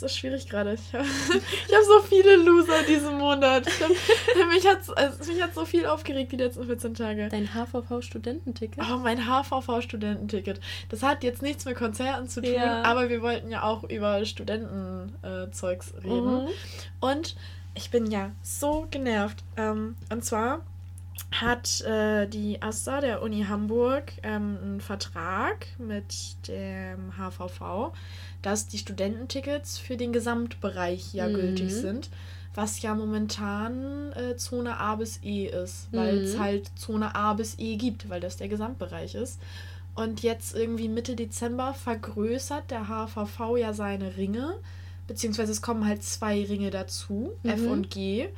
[0.03, 0.75] Es ist schwierig gerade.
[0.75, 1.05] Ich habe
[1.73, 3.67] hab so viele Loser diesen Monat.
[3.67, 3.89] Hab,
[4.49, 7.29] mich hat also, mich hat so viel aufgeregt die letzten 14 Tage.
[7.29, 8.83] Dein HVV-Studententicket?
[8.91, 10.59] Oh, mein HVV-Studententicket.
[10.89, 12.83] Das hat jetzt nichts mit Konzerten zu tun, Ja.
[12.83, 16.45] aber wir wollten ja auch über Studentenzeugs reden.
[16.45, 16.49] Mhm.
[17.01, 17.37] Und
[17.75, 19.45] ich bin ja so genervt.
[19.59, 20.63] Ähm, und zwar
[21.31, 27.93] hat äh, die AStA der Uni Hamburg ähm, einen Vertrag mit dem HVV,
[28.43, 31.35] dass die Studententickets für den Gesamtbereich ja mhm.
[31.35, 32.11] gültig sind,
[32.55, 36.25] was ja momentan äh, Zone A bis E ist, weil mhm.
[36.25, 39.41] es halt Zone A bis E gibt, weil das der Gesamtbereich ist.
[39.95, 44.55] Und jetzt irgendwie Mitte Dezember vergrößert der HVV ja seine Ringe,
[45.07, 47.51] beziehungsweise es kommen halt zwei Ringe dazu, mhm.
[47.51, 48.29] F und G.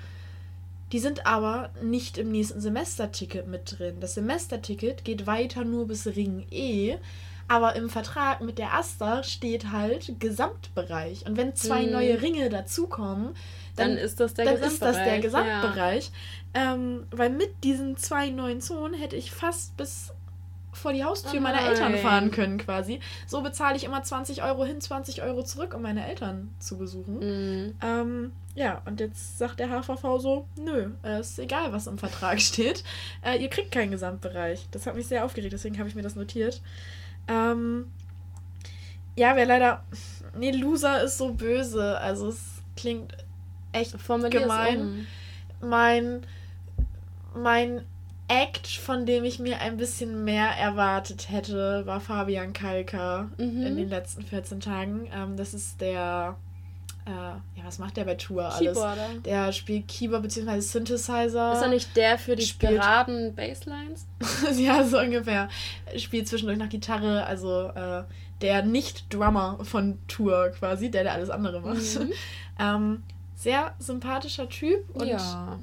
[0.92, 3.96] Die sind aber nicht im nächsten Semesterticket mit drin.
[4.00, 6.96] Das Semesterticket geht weiter nur bis Ring E,
[7.48, 11.26] aber im Vertrag mit der Asta steht halt Gesamtbereich.
[11.26, 11.92] Und wenn zwei mhm.
[11.92, 13.34] neue Ringe dazukommen,
[13.76, 14.90] dann, dann, ist das der dann Gesamtbereich.
[14.90, 16.10] Ist das der Gesamtbereich.
[16.54, 16.74] Ja.
[16.74, 20.12] Ähm, weil mit diesen zwei neuen Zonen hätte ich fast bis
[20.72, 23.00] vor die Haustür oh meiner Eltern fahren können quasi.
[23.26, 27.18] So bezahle ich immer 20 Euro hin, 20 Euro zurück, um meine Eltern zu besuchen.
[27.18, 27.74] Mhm.
[27.82, 32.40] Ähm, ja, und jetzt sagt der HVV so, nö, äh, ist egal, was im Vertrag
[32.40, 32.84] steht.
[33.22, 34.66] Äh, ihr kriegt keinen Gesamtbereich.
[34.70, 36.62] Das hat mich sehr aufgeregt, deswegen habe ich mir das notiert.
[37.28, 37.90] Ähm,
[39.14, 39.84] ja, wer leider...
[40.34, 41.98] Nee, Loser ist so böse.
[41.98, 43.14] Also es klingt
[43.72, 44.80] echt Formulier gemein.
[45.60, 45.68] Um.
[45.68, 46.26] Mein,
[47.34, 47.84] mein
[48.32, 53.62] Act, von dem ich mir ein bisschen mehr erwartet hätte, war Fabian Kalker mhm.
[53.62, 55.08] in den letzten 14 Tagen.
[55.14, 56.36] Ähm, das ist der
[57.04, 58.74] äh, ja, was macht der bei Tour alles?
[58.74, 59.08] Keyboarder.
[59.24, 60.60] Der spielt Keyboard bzw.
[60.60, 61.52] Synthesizer.
[61.52, 64.06] Ist er nicht der für die spielt, geraden Basslines?
[64.56, 65.48] ja, so ungefähr.
[65.96, 68.04] Spielt zwischendurch noch Gitarre, also äh,
[68.40, 71.98] der Nicht-Drummer von Tour quasi, der, der alles andere macht.
[71.98, 72.12] Mhm.
[72.58, 73.02] ähm,
[73.34, 75.58] sehr sympathischer Typ und ja.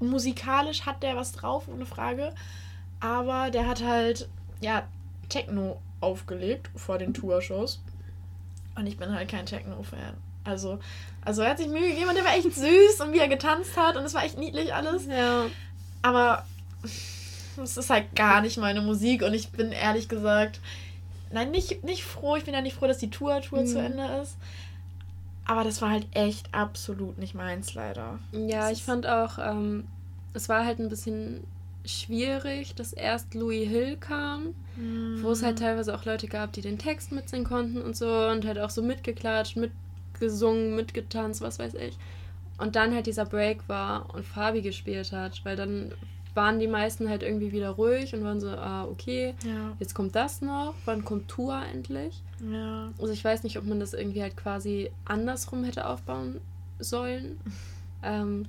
[0.00, 2.34] Musikalisch hat der was drauf, ohne Frage.
[3.00, 4.28] Aber der hat halt,
[4.60, 4.86] ja,
[5.28, 7.80] Techno aufgelegt vor den Tourshows.
[8.76, 10.14] Und ich bin halt kein Techno-Fan.
[10.44, 10.78] Also,
[11.24, 13.76] also er hat sich Mühe gegeben und der war echt süß und wie er getanzt
[13.76, 15.06] hat und es war echt niedlich alles.
[15.06, 15.46] Ja.
[16.02, 16.46] Aber
[17.62, 20.60] es ist halt gar nicht meine Musik und ich bin ehrlich gesagt,
[21.30, 22.36] nein, nicht, nicht froh.
[22.36, 23.66] Ich bin ja nicht froh, dass die Tour-Tour mhm.
[23.66, 24.36] zu Ende ist.
[25.50, 28.20] Aber das war halt echt absolut nicht meins, leider.
[28.30, 29.82] Ja, das ich fand auch, ähm,
[30.32, 31.42] es war halt ein bisschen
[31.84, 35.18] schwierig, dass erst Louis Hill kam, mhm.
[35.24, 38.46] wo es halt teilweise auch Leute gab, die den Text mitsingen konnten und so und
[38.46, 41.98] halt auch so mitgeklatscht, mitgesungen, mitgetanzt, was weiß ich.
[42.58, 45.92] Und dann halt dieser Break war und Fabi gespielt hat, weil dann
[46.34, 49.76] waren die meisten halt irgendwie wieder ruhig und waren so, ah, okay, ja.
[49.78, 52.22] jetzt kommt das noch, wann kommt Tour endlich?
[52.50, 52.92] Ja.
[52.98, 56.40] Also ich weiß nicht, ob man das irgendwie halt quasi andersrum hätte aufbauen
[56.78, 57.38] sollen.
[58.02, 58.46] ähm,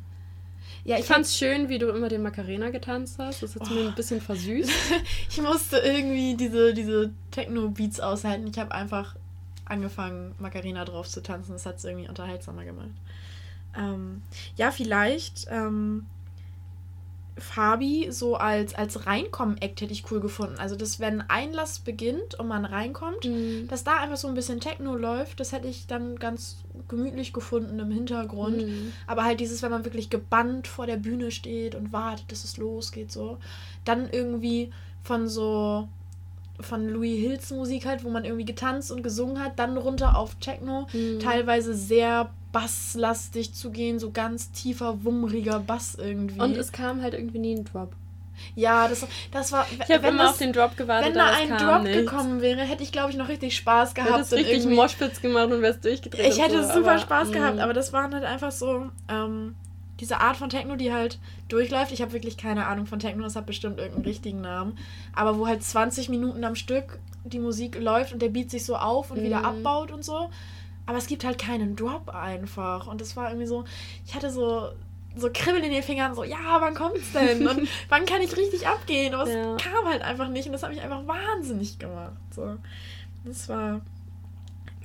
[0.83, 3.43] ja, ich fand's schön, wie du immer den Macarena getanzt hast.
[3.43, 3.73] Das hat oh.
[3.73, 4.71] mir ein bisschen versüßt.
[5.29, 8.47] ich musste irgendwie diese, diese Techno-Beats aushalten.
[8.47, 9.15] Ich habe einfach
[9.65, 11.53] angefangen, Macarena drauf zu tanzen.
[11.53, 12.89] Das hat es irgendwie unterhaltsamer gemacht.
[13.77, 14.23] Ähm,
[14.55, 16.07] ja, vielleicht ähm,
[17.37, 20.55] Fabi so als, als Reinkommen-Act hätte ich cool gefunden.
[20.57, 23.67] Also, dass wenn Einlass beginnt und man reinkommt, mhm.
[23.67, 27.79] dass da einfach so ein bisschen Techno läuft, das hätte ich dann ganz gemütlich gefunden
[27.79, 28.67] im Hintergrund.
[28.67, 28.93] Mhm.
[29.07, 32.57] Aber halt dieses, wenn man wirklich gebannt vor der Bühne steht und wartet, dass es
[32.57, 33.37] losgeht, so.
[33.85, 34.71] Dann irgendwie
[35.03, 35.87] von so
[36.59, 40.35] von Louis Hills Musik halt, wo man irgendwie getanzt und gesungen hat, dann runter auf
[40.35, 41.19] Techno, mhm.
[41.19, 46.39] teilweise sehr basslastig zu gehen, so ganz tiefer, wummriger Bass irgendwie.
[46.39, 47.93] Und es kam halt irgendwie nie ein Drop.
[48.55, 49.67] Ja, das, das war.
[49.69, 51.09] Ich habe immer das, auf den Drop gewartet.
[51.09, 51.99] Wenn da ein Drop nichts.
[51.99, 54.11] gekommen wäre, hätte ich, glaube ich, noch richtig Spaß gehabt.
[54.11, 56.27] Du hättest richtig Moshpits gemacht und wärst durchgedreht.
[56.27, 57.33] Ich hätte so, super aber, Spaß mh.
[57.33, 58.89] gehabt, aber das waren halt einfach so.
[59.07, 59.55] Ähm,
[59.99, 61.91] diese Art von Techno, die halt durchläuft.
[61.91, 64.77] Ich habe wirklich keine Ahnung von Techno, das hat bestimmt irgendeinen richtigen Namen.
[65.13, 68.75] Aber wo halt 20 Minuten am Stück die Musik läuft und der Beat sich so
[68.75, 69.25] auf und mhm.
[69.25, 70.31] wieder abbaut und so.
[70.91, 72.85] Aber es gibt halt keinen Drop einfach.
[72.87, 73.63] Und das war irgendwie so,
[74.05, 74.71] ich hatte so,
[75.15, 77.47] so Kribbeln in den Fingern, so, ja, wann kommt's denn?
[77.47, 79.13] Und wann kann ich richtig abgehen?
[79.13, 79.55] Aber es ja.
[79.55, 82.17] kam halt einfach nicht und das hat mich einfach wahnsinnig gemacht.
[82.35, 82.57] So.
[83.23, 83.79] Das war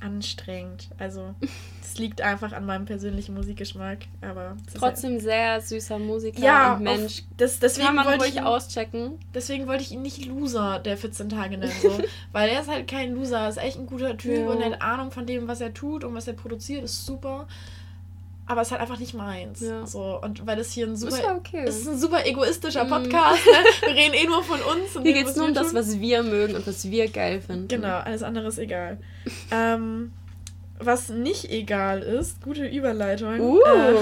[0.01, 0.89] anstrengend.
[0.97, 1.35] Also,
[1.81, 3.99] das liegt einfach an meinem persönlichen Musikgeschmack.
[4.21, 7.19] Aber trotzdem sehr süßer Musiker ja, und Mensch.
[7.19, 9.19] Auf, das, deswegen kann man ruhig ihn, auschecken.
[9.33, 11.73] Deswegen wollte ich ihn nicht Loser der 14 Tage nennen.
[11.81, 11.97] So.
[12.31, 14.47] Weil er ist halt kein Loser, er ist echt ein guter Typ ja.
[14.47, 17.47] und hat Ahnung von dem, was er tut und was er produziert, ist super
[18.47, 19.59] aber es ist halt einfach nicht meins.
[19.59, 19.85] Ja.
[19.85, 21.67] So, und weil das hier ein super, ist, okay.
[21.67, 22.89] ist ein super egoistischer mhm.
[22.89, 23.87] Podcast, ne?
[23.87, 24.95] Wir reden eh nur von uns.
[24.95, 27.67] Und hier geht es nur um das, was wir mögen und was wir geil finden.
[27.67, 28.99] Genau, alles andere ist egal.
[29.51, 30.13] ähm,
[30.79, 33.59] was nicht egal ist, gute Überleitung, uh.
[33.59, 33.95] äh,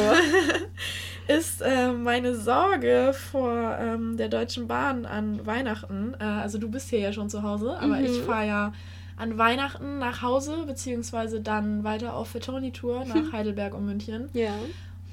[1.38, 6.16] ist äh, meine Sorge vor ähm, der Deutschen Bahn an Weihnachten.
[6.20, 8.06] Äh, also du bist hier ja schon zu Hause, aber mhm.
[8.06, 8.74] ich fahre ja
[9.18, 14.30] an Weihnachten nach Hause, beziehungsweise dann weiter auf Fettoni-Tour nach Heidelberg und München.
[14.34, 14.54] Ja.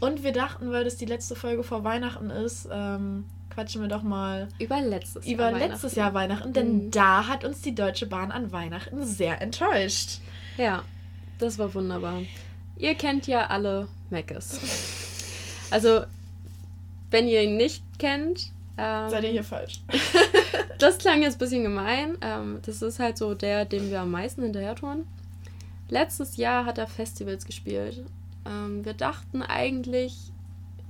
[0.01, 4.03] Und wir dachten, weil das die letzte Folge vor Weihnachten ist, ähm, quatschen wir doch
[4.03, 6.91] mal über letztes über Jahr letztes Jahr Weihnachten, denn mhm.
[6.91, 10.21] da hat uns die Deutsche Bahn an Weihnachten sehr enttäuscht.
[10.57, 10.83] Ja,
[11.39, 12.23] das war wunderbar.
[12.79, 14.59] Ihr kennt ja alle Meckes.
[15.71, 16.03] Also,
[17.11, 18.53] wenn ihr ihn nicht kennt,
[18.83, 19.81] ähm, seid ihr hier falsch.
[20.79, 22.19] das klang jetzt ein bisschen gemein.
[22.21, 25.07] Ähm, das ist halt so der, dem wir am meisten hinterher tun.
[25.89, 28.05] Letztes Jahr hat er Festivals gespielt.
[28.45, 30.17] Ähm, wir dachten eigentlich,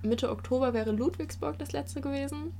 [0.02, 2.52] Mitte Oktober wäre Ludwigsburg das letzte gewesen.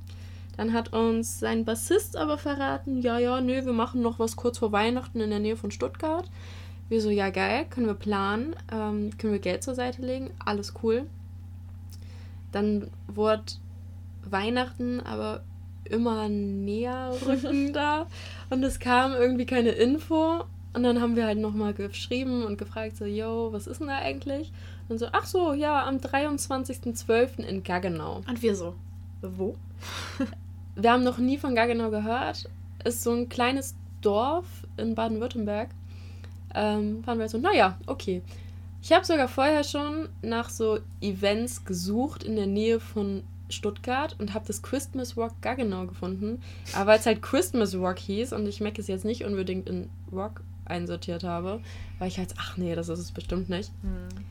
[0.57, 4.59] Dann hat uns sein Bassist aber verraten, ja, ja, nö, wir machen noch was kurz
[4.59, 6.29] vor Weihnachten in der Nähe von Stuttgart.
[6.91, 10.75] Wir so, ja, geil, können wir planen, ähm, können wir Geld zur Seite legen, alles
[10.83, 11.07] cool.
[12.51, 13.45] Dann wurde
[14.33, 15.43] Weihnachten aber
[15.85, 18.07] immer näher rückender
[18.51, 20.45] und es kam irgendwie keine Info.
[20.75, 23.99] Und dann haben wir halt nochmal geschrieben und gefragt, so, yo, was ist denn da
[23.99, 24.51] eigentlich?
[24.89, 27.45] Und so, ach so, ja, am 23.12.
[27.45, 28.23] in Gaggenau.
[28.27, 28.75] Und wir so,
[29.21, 29.55] wo?
[30.75, 32.49] wir haben noch nie von Gaggenau gehört.
[32.85, 34.47] Ist so ein kleines Dorf
[34.79, 35.69] in Baden-Württemberg.
[36.55, 38.23] Ähm, waren wir so, naja, okay.
[38.81, 44.35] Ich habe sogar vorher schon nach so Events gesucht in der Nähe von Stuttgart und
[44.35, 46.43] habe das Christmas Rock Gaggenau gefunden.
[46.75, 49.89] Aber weil es halt Christmas Rock hieß und ich Mac es jetzt nicht unbedingt in
[50.13, 51.61] Rock einsortiert habe,
[51.99, 53.71] war ich halt, ach nee, das ist es bestimmt nicht.
[53.83, 54.25] Hm.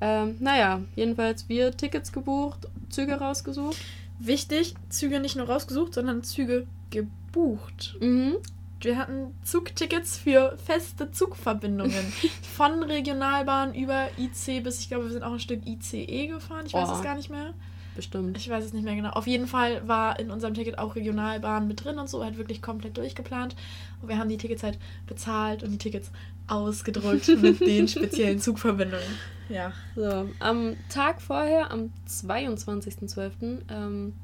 [0.00, 3.76] Ähm, naja, jedenfalls wir Tickets gebucht, Züge rausgesucht.
[4.18, 7.96] Wichtig, Züge nicht nur rausgesucht, sondern Züge gebucht.
[8.00, 8.36] Mhm.
[8.80, 12.12] Wir hatten Zugtickets für feste Zugverbindungen.
[12.56, 16.66] Von Regionalbahn über IC bis, ich glaube, wir sind auch ein Stück ICE gefahren.
[16.66, 16.96] Ich weiß oh.
[16.96, 17.54] es gar nicht mehr.
[17.94, 18.36] Bestimmt.
[18.36, 19.10] Ich weiß es nicht mehr genau.
[19.10, 22.60] Auf jeden Fall war in unserem Ticket auch Regionalbahn mit drin und so, halt wirklich
[22.60, 23.54] komplett durchgeplant.
[24.02, 26.10] Und wir haben die Tickets halt bezahlt und die Tickets
[26.48, 29.06] ausgedruckt mit den speziellen Zugverbindungen.
[29.48, 29.72] Ja.
[29.94, 34.14] So, am Tag vorher, am 22.12., ähm,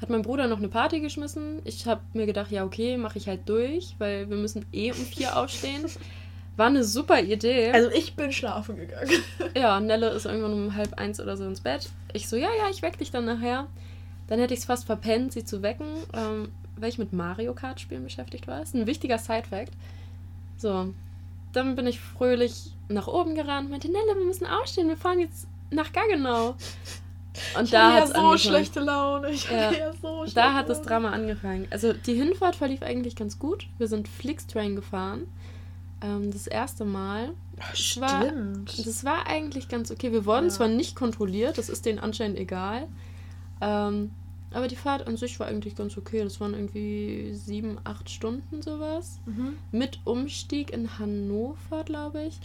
[0.00, 1.60] hat mein Bruder noch eine Party geschmissen.
[1.64, 4.96] Ich habe mir gedacht, ja, okay, mache ich halt durch, weil wir müssen eh um
[4.96, 5.86] vier aufstehen.
[6.56, 7.70] War eine super Idee.
[7.72, 9.10] Also ich bin schlafen gegangen.
[9.56, 11.88] Ja, Nelle ist irgendwann um halb eins oder so ins Bett.
[12.12, 13.66] Ich so, ja, ja, ich weck dich dann nachher.
[14.28, 17.80] Dann hätte ich es fast verpennt, sie zu wecken, ähm, weil ich mit Mario Kart
[17.80, 18.62] spielen beschäftigt war.
[18.62, 19.72] Ist ein wichtiger Side-Fact.
[20.58, 20.92] So,
[21.52, 25.46] dann bin ich fröhlich nach oben gerannt, meinte, Nelle, wir müssen aufstehen, wir fahren jetzt
[25.70, 26.54] nach Gaggenau.
[27.56, 28.38] Und ich da hat so angefangen.
[28.38, 29.30] schlechte Laune.
[29.30, 31.66] Ich ja, ja so schlechte Da hat das Drama angefangen.
[31.70, 33.66] Also die Hinfahrt verlief eigentlich ganz gut.
[33.78, 35.26] Wir sind Flixtrain gefahren.
[36.02, 37.30] Ähm, das erste Mal.
[37.60, 38.78] Ach, stimmt.
[38.78, 40.12] War, das war eigentlich ganz okay.
[40.12, 40.50] Wir wurden ja.
[40.50, 42.88] zwar nicht kontrolliert, das ist denen anscheinend egal.
[43.60, 44.10] Ähm,
[44.54, 46.22] aber die Fahrt an sich war eigentlich ganz okay.
[46.22, 49.20] Das waren irgendwie sieben, acht Stunden sowas.
[49.26, 49.54] Mhm.
[49.70, 52.38] Mit Umstieg in Hannover, glaube ich.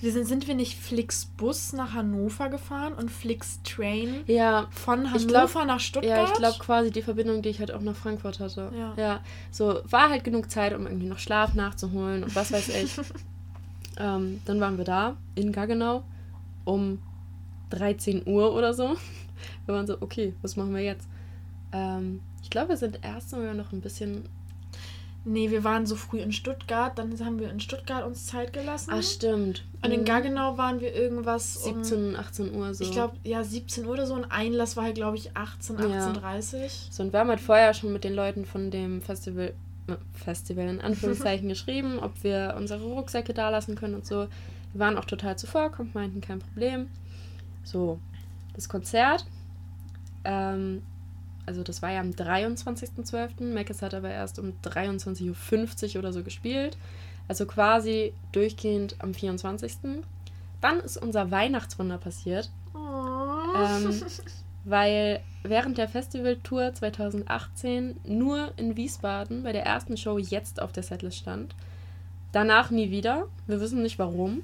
[0.00, 5.66] Wir sind, sind wir nicht Flixbus nach Hannover gefahren und Flixtrain ja, von Hannover glaub,
[5.66, 6.18] nach Stuttgart?
[6.18, 8.72] Ja, ich glaube quasi die Verbindung, die ich halt auch nach Frankfurt hatte.
[8.76, 8.94] Ja.
[8.96, 9.20] ja.
[9.50, 12.98] So, war halt genug Zeit, um irgendwie noch Schlaf nachzuholen und was weiß ich.
[13.98, 16.02] ähm, dann waren wir da in Gaggenau
[16.64, 16.98] um
[17.70, 18.96] 13 Uhr oder so.
[19.66, 21.08] Wir waren so, okay, was machen wir jetzt?
[21.72, 24.24] Ähm, ich glaube, wir sind erst sogar noch ein bisschen.
[25.24, 28.90] Nee, wir waren so früh in Stuttgart, dann haben wir in Stuttgart uns Zeit gelassen.
[28.92, 29.64] Ah, stimmt.
[29.80, 30.04] Und in mhm.
[30.04, 32.82] Gaggenau waren wir irgendwas 17, um, 18 Uhr so.
[32.82, 34.14] Ich glaube, ja, 17 Uhr oder so.
[34.14, 36.68] Ein Einlass war halt, glaube ich, 18, 18.30 ja.
[36.90, 39.54] So, und wir haben halt vorher schon mit den Leuten von dem Festival,
[39.86, 44.26] äh, Festival in Anführungszeichen geschrieben, ob wir unsere Rucksäcke da lassen können und so.
[44.72, 46.88] Wir waren auch total zuvorkommt, meinten kein Problem.
[47.62, 48.00] So,
[48.54, 49.24] das Konzert
[50.24, 50.82] ähm,
[51.46, 53.42] also das war ja am 23.12.
[53.52, 56.76] Meckes hat aber erst um 23.50 Uhr oder so gespielt.
[57.28, 59.76] Also quasi durchgehend am 24.
[60.60, 62.50] Dann ist unser Weihnachtswunder passiert.
[62.74, 63.56] Oh.
[63.56, 64.02] Ähm,
[64.64, 70.82] weil während der Festivaltour 2018 nur in Wiesbaden bei der ersten Show jetzt auf der
[70.84, 71.54] Setlist stand.
[72.30, 73.26] Danach nie wieder.
[73.46, 74.42] Wir wissen nicht warum.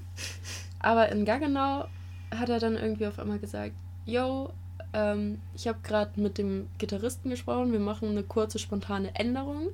[0.81, 1.87] Aber in Gaggenau
[2.35, 4.51] hat er dann irgendwie auf einmal gesagt, yo,
[4.93, 7.73] ähm, ich habe gerade mit dem Gitarristen gesprochen.
[7.73, 9.69] Wir machen eine kurze, spontane Änderung.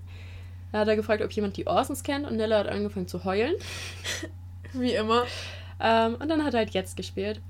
[0.72, 3.54] Da hat er gefragt, ob jemand die Orsons kennt und Nella hat angefangen zu heulen.
[4.72, 5.24] Wie immer.
[5.80, 7.40] Ähm, und dann hat er halt jetzt gespielt.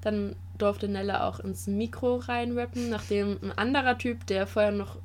[0.00, 4.96] Dann durfte Nella auch ins Mikro reinrappen, nachdem ein anderer Typ, der vorher noch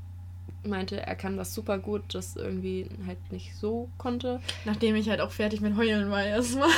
[0.64, 4.40] meinte, er kann das super gut, das irgendwie halt nicht so konnte.
[4.66, 6.70] Nachdem ich halt auch fertig mit Heulen war erstmal.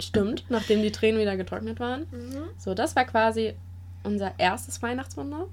[0.00, 2.02] Stimmt, nachdem die Tränen wieder getrocknet waren.
[2.10, 2.48] Mhm.
[2.58, 3.54] So, das war quasi
[4.04, 5.46] unser erstes Weihnachtswunder.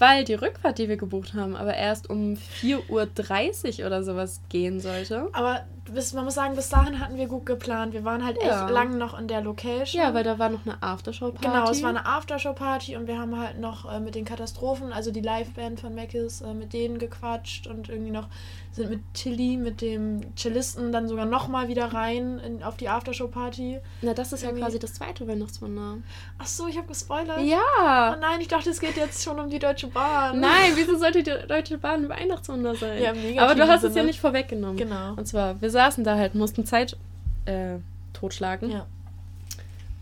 [0.00, 4.80] weil die Rückfahrt, die wir gebucht haben, aber erst um 4.30 Uhr oder sowas gehen
[4.80, 5.28] sollte.
[5.32, 7.92] Aber bis, man muss sagen, bis dahin hatten wir gut geplant.
[7.92, 8.64] Wir waren halt ja.
[8.64, 10.02] echt lang noch in der Location.
[10.02, 11.46] Ja, weil da war noch eine Aftershow-Party.
[11.46, 15.10] Genau, es war eine Aftershow-Party und wir haben halt noch äh, mit den Katastrophen, also
[15.10, 18.28] die Liveband von Mackis, äh, mit denen gequatscht und irgendwie noch
[18.72, 23.80] sind mit Tilly, mit dem Cellisten, dann sogar nochmal wieder rein in, auf die Aftershow-Party.
[24.02, 24.60] Na, das ist irgendwie.
[24.60, 25.98] ja quasi das zweite Weihnachtswunder.
[26.38, 27.40] Ach so, ich habe gespoilert.
[27.40, 28.14] Ja.
[28.16, 30.38] Oh nein, ich dachte, es geht jetzt schon um die Deutsche Bahn.
[30.38, 33.02] Nein, wieso sollte die Deutsche Bahn ein Weihnachtswunder sein?
[33.02, 33.42] Ja, mega.
[33.42, 33.90] Aber du hast Sinne.
[33.90, 34.76] es ja nicht vorweggenommen.
[34.76, 35.14] Genau.
[35.14, 36.96] Und zwar, wir saßen da halt, mussten Zeit
[37.44, 37.76] äh,
[38.12, 38.70] totschlagen.
[38.70, 38.86] Ja.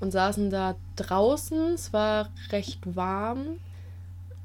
[0.01, 1.75] Und saßen da draußen.
[1.75, 3.59] Es war recht warm.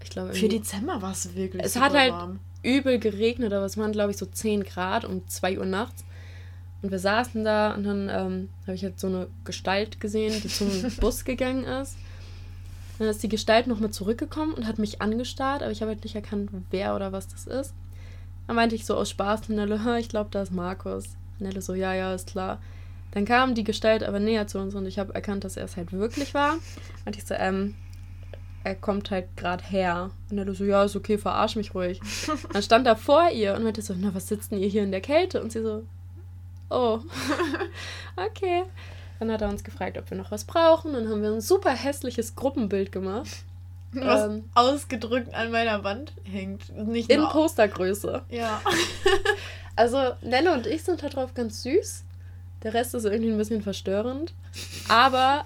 [0.04, 3.78] Ich glaube, Für Dezember war es wirklich Es hat halt warm übel geregnet, aber es
[3.78, 6.06] waren, glaube ich, so 10 Grad um 2 Uhr nachts.
[6.82, 10.48] Und wir saßen da und dann ähm, habe ich halt so eine Gestalt gesehen, die
[10.48, 10.69] zum
[11.00, 11.96] Bus gegangen ist.
[13.00, 16.15] Dann ist die Gestalt nochmal zurückgekommen und hat mich angestarrt, aber ich habe halt nicht
[16.15, 17.74] erkannt, wer oder was das ist.
[18.48, 19.41] Dann meinte ich so aus Spaß
[20.00, 21.15] ich glaube, da ist Markus.
[21.39, 22.60] Nelle so, ja, ja, ist klar.
[23.12, 25.78] Dann kam die Gestalt aber näher zu uns und ich habe erkannt, dass er es
[25.78, 26.56] halt wirklich war.
[27.06, 27.76] Und ich so, ähm,
[28.63, 30.12] er kommt halt gerade her.
[30.32, 32.00] Und er so, ja, ist okay, verarsch mich ruhig.
[32.54, 34.91] Dann stand er vor ihr und meinte so, na, was sitzt denn ihr hier in
[34.91, 35.41] der Kälte?
[35.41, 35.84] Und sie so,
[36.69, 37.00] oh,
[38.15, 38.63] okay.
[39.19, 40.93] Dann hat er uns gefragt, ob wir noch was brauchen.
[40.93, 43.30] Dann haben wir ein super hässliches Gruppenbild gemacht.
[43.96, 46.76] Was ähm, ausgedrückt an meiner Wand hängt.
[46.76, 48.24] Nicht in Postergröße.
[48.30, 48.60] Ja.
[49.75, 52.03] Also Nelle und ich sind da drauf ganz süß.
[52.63, 54.33] Der Rest ist irgendwie ein bisschen verstörend.
[54.88, 55.45] Aber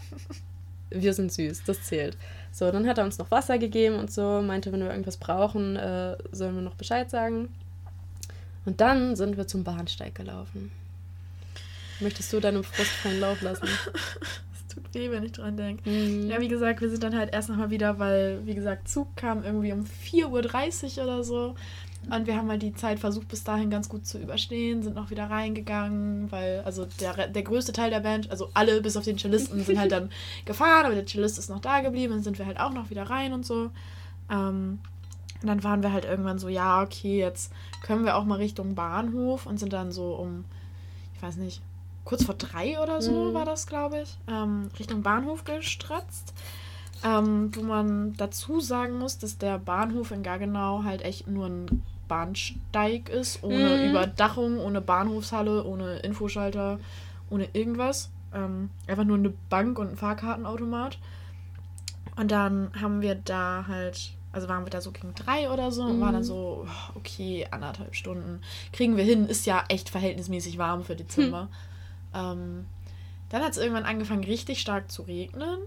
[0.89, 2.17] wir sind süß, das zählt.
[2.51, 5.75] So, dann hat er uns noch Wasser gegeben und so, meinte, wenn wir irgendwas brauchen,
[5.75, 7.49] äh, sollen wir noch Bescheid sagen.
[8.65, 10.71] Und dann sind wir zum Bahnsteig gelaufen.
[11.99, 13.67] Möchtest du deinem Frust freien Lauf lassen?
[14.53, 15.89] Es tut weh, wenn ich dran denke.
[15.89, 16.29] Mhm.
[16.29, 19.43] Ja, wie gesagt, wir sind dann halt erst nochmal wieder, weil, wie gesagt, Zug kam
[19.43, 21.55] irgendwie um 4.30 Uhr oder so.
[22.09, 25.09] Und wir haben halt die Zeit versucht, bis dahin ganz gut zu überstehen, sind noch
[25.09, 29.17] wieder reingegangen, weil, also der, der größte Teil der Band, also alle bis auf den
[29.17, 30.09] Cellisten, sind halt dann
[30.45, 33.09] gefahren, aber der Cellist ist noch da geblieben, dann sind wir halt auch noch wieder
[33.09, 33.71] rein und so.
[34.31, 34.79] Ähm,
[35.41, 37.51] und dann waren wir halt irgendwann so, ja, okay, jetzt
[37.83, 40.45] können wir auch mal Richtung Bahnhof und sind dann so um,
[41.15, 41.61] ich weiß nicht,
[42.05, 43.33] kurz vor drei oder so mhm.
[43.33, 46.33] war das, glaube ich, ähm, Richtung Bahnhof gestratzt.
[47.03, 51.83] Ähm, wo man dazu sagen muss, dass der Bahnhof in Gaggenau halt echt nur ein
[52.07, 53.89] Bahnsteig ist, ohne mhm.
[53.89, 56.79] Überdachung, ohne Bahnhofshalle, ohne Infoschalter,
[57.29, 58.09] ohne irgendwas.
[58.33, 60.97] Ähm, einfach nur eine Bank und ein Fahrkartenautomat.
[62.15, 65.83] Und dann haben wir da halt, also waren wir da so gegen drei oder so
[65.83, 66.27] und waren dann mhm.
[66.27, 68.41] so, okay, anderthalb Stunden.
[68.73, 71.49] Kriegen wir hin, ist ja echt verhältnismäßig warm für Dezember.
[72.13, 72.39] Hm.
[72.39, 72.65] Ähm,
[73.29, 75.59] dann hat es irgendwann angefangen, richtig stark zu regnen.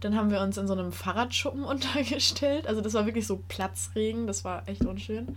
[0.00, 2.66] Dann haben wir uns in so einem Fahrradschuppen untergestellt.
[2.66, 4.26] Also das war wirklich so Platzregen.
[4.26, 5.36] Das war echt unschön.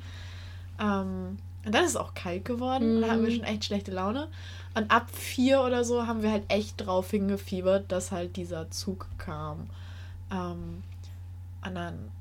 [0.80, 2.98] Ähm, und dann ist es auch kalt geworden.
[2.98, 3.02] Mhm.
[3.02, 3.36] Da hatten wir mhm.
[3.36, 4.28] schon echt schlechte Laune.
[4.76, 9.08] Und ab vier oder so haben wir halt echt drauf hingefiebert, dass halt dieser Zug
[9.18, 9.70] kam.
[10.32, 10.84] Ähm,
[11.66, 12.12] und dann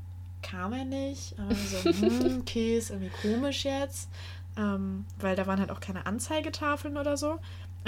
[0.42, 1.35] kam er nicht.
[1.38, 4.09] Und so, hm, okay, ist irgendwie komisch jetzt.
[4.57, 7.38] Ähm, weil da waren halt auch keine Anzeigetafeln oder so.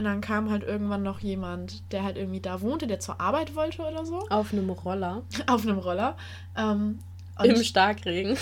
[0.00, 3.54] Und dann kam halt irgendwann noch jemand, der halt irgendwie da wohnte, der zur Arbeit
[3.54, 4.26] wollte oder so.
[4.30, 5.20] Auf einem Roller.
[5.46, 6.16] Auf einem Roller.
[6.56, 7.00] Ähm,
[7.42, 8.38] Im Starkregen.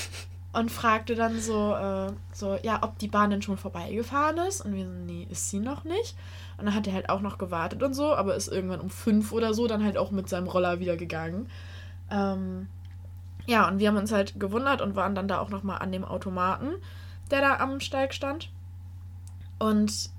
[0.53, 4.61] Und fragte dann so, äh, so, ja, ob die Bahn denn schon vorbeigefahren ist.
[4.61, 6.15] Und wir so, nee, ist sie noch nicht.
[6.59, 9.33] Und dann hat er halt auch noch gewartet und so, aber ist irgendwann um fünf
[9.33, 11.51] oder so dann halt auch mit seinem Roller wieder gegangen.
[12.09, 12.69] Ähm,
[13.47, 16.05] ja, und wir haben uns halt gewundert und waren dann da auch nochmal an dem
[16.05, 16.69] Automaten,
[17.33, 18.49] der da am Steig stand.
[19.59, 20.11] Und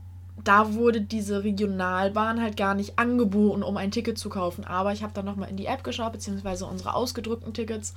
[0.44, 4.64] da wurde diese Regionalbahn halt gar nicht angeboten, um ein Ticket zu kaufen.
[4.64, 7.94] Aber ich habe dann nochmal in die App geschaut, beziehungsweise unsere ausgedrückten Tickets.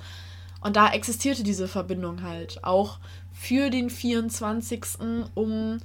[0.61, 2.99] Und da existierte diese Verbindung halt auch
[3.31, 4.81] für den 24.
[5.35, 5.79] um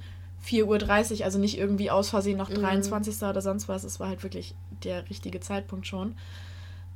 [0.45, 1.25] 4.30 Uhr.
[1.25, 3.21] Also nicht irgendwie aus Versehen noch 23.
[3.21, 3.27] Mhm.
[3.27, 3.83] oder sonst was.
[3.83, 6.15] Es war halt wirklich der richtige Zeitpunkt schon.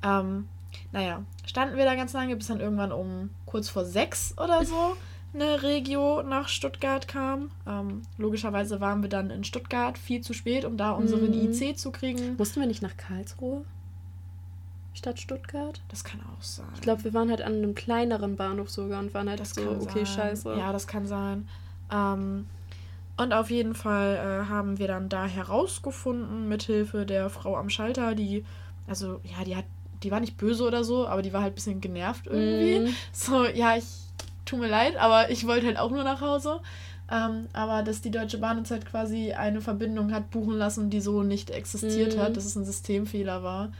[0.02, 0.48] Ähm,
[0.92, 4.96] naja, standen wir da ganz lange, bis dann irgendwann um kurz vor sechs oder so
[5.34, 7.52] eine Regio nach Stuttgart kam.
[7.68, 11.52] Ähm, logischerweise waren wir dann in Stuttgart viel zu spät, um da unseren mhm.
[11.52, 12.36] IC zu kriegen.
[12.38, 13.64] Mussten wir nicht nach Karlsruhe?
[14.94, 15.82] Statt Stuttgart?
[15.90, 16.68] Das kann auch sein.
[16.76, 19.62] Ich glaube, wir waren halt an einem kleineren Bahnhof sogar und waren halt das so,
[19.82, 20.06] okay, sein.
[20.06, 20.56] scheiße.
[20.56, 21.48] Ja, das kann sein.
[21.92, 22.46] Ähm,
[23.18, 28.16] und auf jeden Fall äh, haben wir dann da herausgefunden, mithilfe der Frau am Schalter,
[28.16, 28.46] die,
[28.88, 29.66] also, ja, die hat,
[30.04, 32.90] die war nicht böse oder so, aber die war halt ein bisschen genervt irgendwie.
[32.90, 32.96] Mm.
[33.12, 33.86] So, ja, ich
[34.54, 36.60] tut mir leid, aber ich wollte halt auch nur nach Hause.
[37.12, 41.02] Ähm, aber dass die Deutsche Bahn uns halt quasi eine Verbindung hat buchen lassen, die
[41.02, 42.22] so nicht existiert mhm.
[42.22, 43.72] hat, dass es ein Systemfehler war.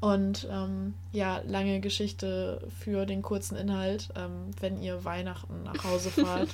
[0.00, 6.10] Und ähm, ja, lange Geschichte für den kurzen Inhalt, ähm, wenn ihr Weihnachten nach Hause
[6.24, 6.48] fahrt.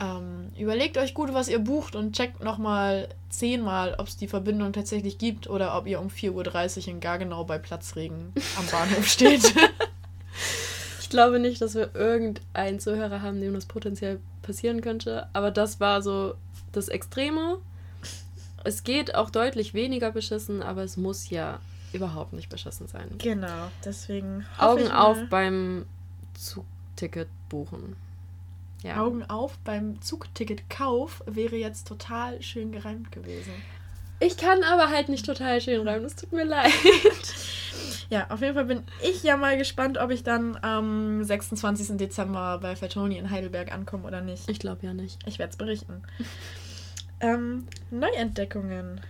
[0.00, 4.72] Ähm, überlegt euch gut, was ihr bucht und checkt nochmal zehnmal, ob es die Verbindung
[4.72, 9.54] tatsächlich gibt oder ob ihr um 4.30 Uhr in Gargenau bei Platzregen am Bahnhof steht.
[11.10, 15.80] ich glaube nicht, dass wir irgendeinen Zuhörer haben, dem das potenziell passieren könnte, aber das
[15.80, 16.34] war so
[16.70, 17.58] das Extreme.
[18.62, 21.58] Es geht auch deutlich weniger beschissen, aber es muss ja
[21.92, 23.08] überhaupt nicht beschissen sein.
[23.18, 24.46] Genau, deswegen.
[24.56, 25.84] Augen auf beim
[26.34, 27.96] Zugticket buchen.
[28.84, 29.02] Ja.
[29.02, 33.52] Augen auf beim Zugticketkauf wäre jetzt total schön gereimt gewesen.
[34.20, 36.72] Ich kann aber halt nicht total schön reimen, es tut mir leid.
[38.10, 41.96] ja, auf jeden Fall bin ich ja mal gespannt, ob ich dann am 26.
[41.96, 44.48] Dezember bei Fatoni in Heidelberg ankomme oder nicht.
[44.48, 45.18] Ich glaube ja nicht.
[45.26, 46.02] Ich werde es berichten.
[47.20, 49.00] ähm, Neuentdeckungen.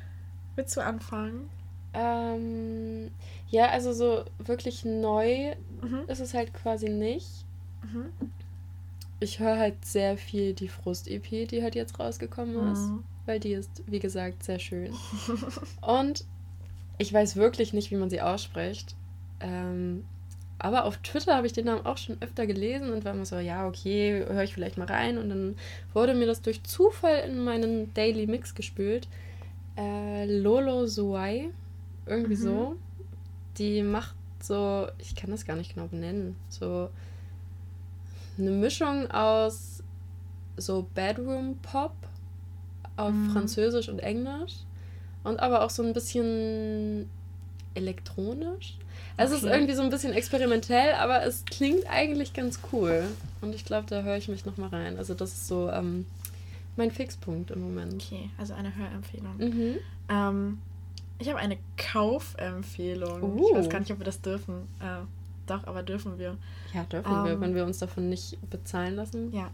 [0.55, 1.51] Willst du anfangen?
[1.93, 3.11] Ähm,
[3.49, 6.03] ja, also so wirklich neu mhm.
[6.07, 7.29] ist es halt quasi nicht.
[7.83, 8.31] Mhm
[9.21, 13.05] ich höre halt sehr viel die Frust-EP, die halt jetzt rausgekommen ist, mhm.
[13.27, 14.93] Weil die ist, wie gesagt, sehr schön.
[15.81, 16.25] Und
[16.99, 18.95] ich weiß wirklich nicht, wie man sie ausspricht.
[19.41, 20.05] Ähm,
[20.59, 23.39] aber auf Twitter habe ich den Namen auch schon öfter gelesen und war immer so,
[23.39, 25.17] ja, okay, höre ich vielleicht mal rein.
[25.17, 25.57] Und dann
[25.95, 29.09] wurde mir das durch Zufall in meinen Daily Mix gespült.
[29.79, 31.49] Äh, Lolo Suai,
[32.05, 32.43] irgendwie mhm.
[32.43, 32.77] so.
[33.57, 36.91] Die macht so, ich kann das gar nicht genau benennen, so
[38.39, 39.83] eine Mischung aus
[40.57, 41.95] so Bedroom Pop
[43.01, 43.31] auf mhm.
[43.31, 44.55] Französisch und Englisch
[45.25, 47.09] und aber auch so ein bisschen
[47.75, 48.77] elektronisch.
[49.17, 49.45] Also okay.
[49.45, 53.05] es ist irgendwie so ein bisschen experimentell, aber es klingt eigentlich ganz cool.
[53.41, 54.99] Und ich glaube, da höre ich mich nochmal rein.
[54.99, 56.07] Also das ist so ähm,
[56.77, 57.95] mein Fixpunkt im Moment.
[57.95, 59.37] Okay, also eine Hörempfehlung.
[59.39, 59.75] Mhm.
[60.09, 60.59] Ähm,
[61.19, 63.23] ich habe eine Kaufempfehlung.
[63.23, 63.49] Uh.
[63.51, 64.69] Ich weiß gar nicht, ob wir das dürfen.
[64.81, 65.05] Äh,
[65.47, 66.37] doch, aber dürfen wir.
[66.73, 69.33] Ja, dürfen ähm, wir, wenn wir uns davon nicht bezahlen lassen.
[69.35, 69.51] Ja.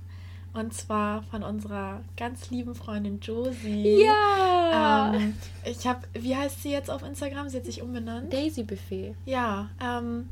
[0.57, 4.02] Und zwar von unserer ganz lieben Freundin Josie.
[4.02, 5.12] Ja!
[5.14, 5.34] Ähm,
[5.64, 7.50] ich habe, wie heißt sie jetzt auf Instagram?
[7.50, 8.32] Sie hat sich umbenannt.
[8.32, 9.14] Daisy Buffet.
[9.26, 10.30] Ja, ähm,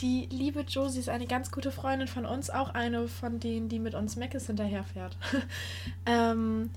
[0.00, 3.78] die liebe Josie ist eine ganz gute Freundin von uns, auch eine von denen, die
[3.78, 5.14] mit uns Meckes hinterherfährt.
[6.06, 6.70] ähm,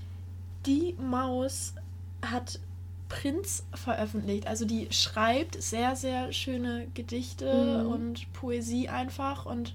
[0.66, 1.74] die Maus
[2.22, 2.60] hat
[3.08, 4.48] Prinz veröffentlicht.
[4.48, 7.92] Also die schreibt sehr, sehr schöne Gedichte mhm.
[7.92, 9.74] und Poesie einfach und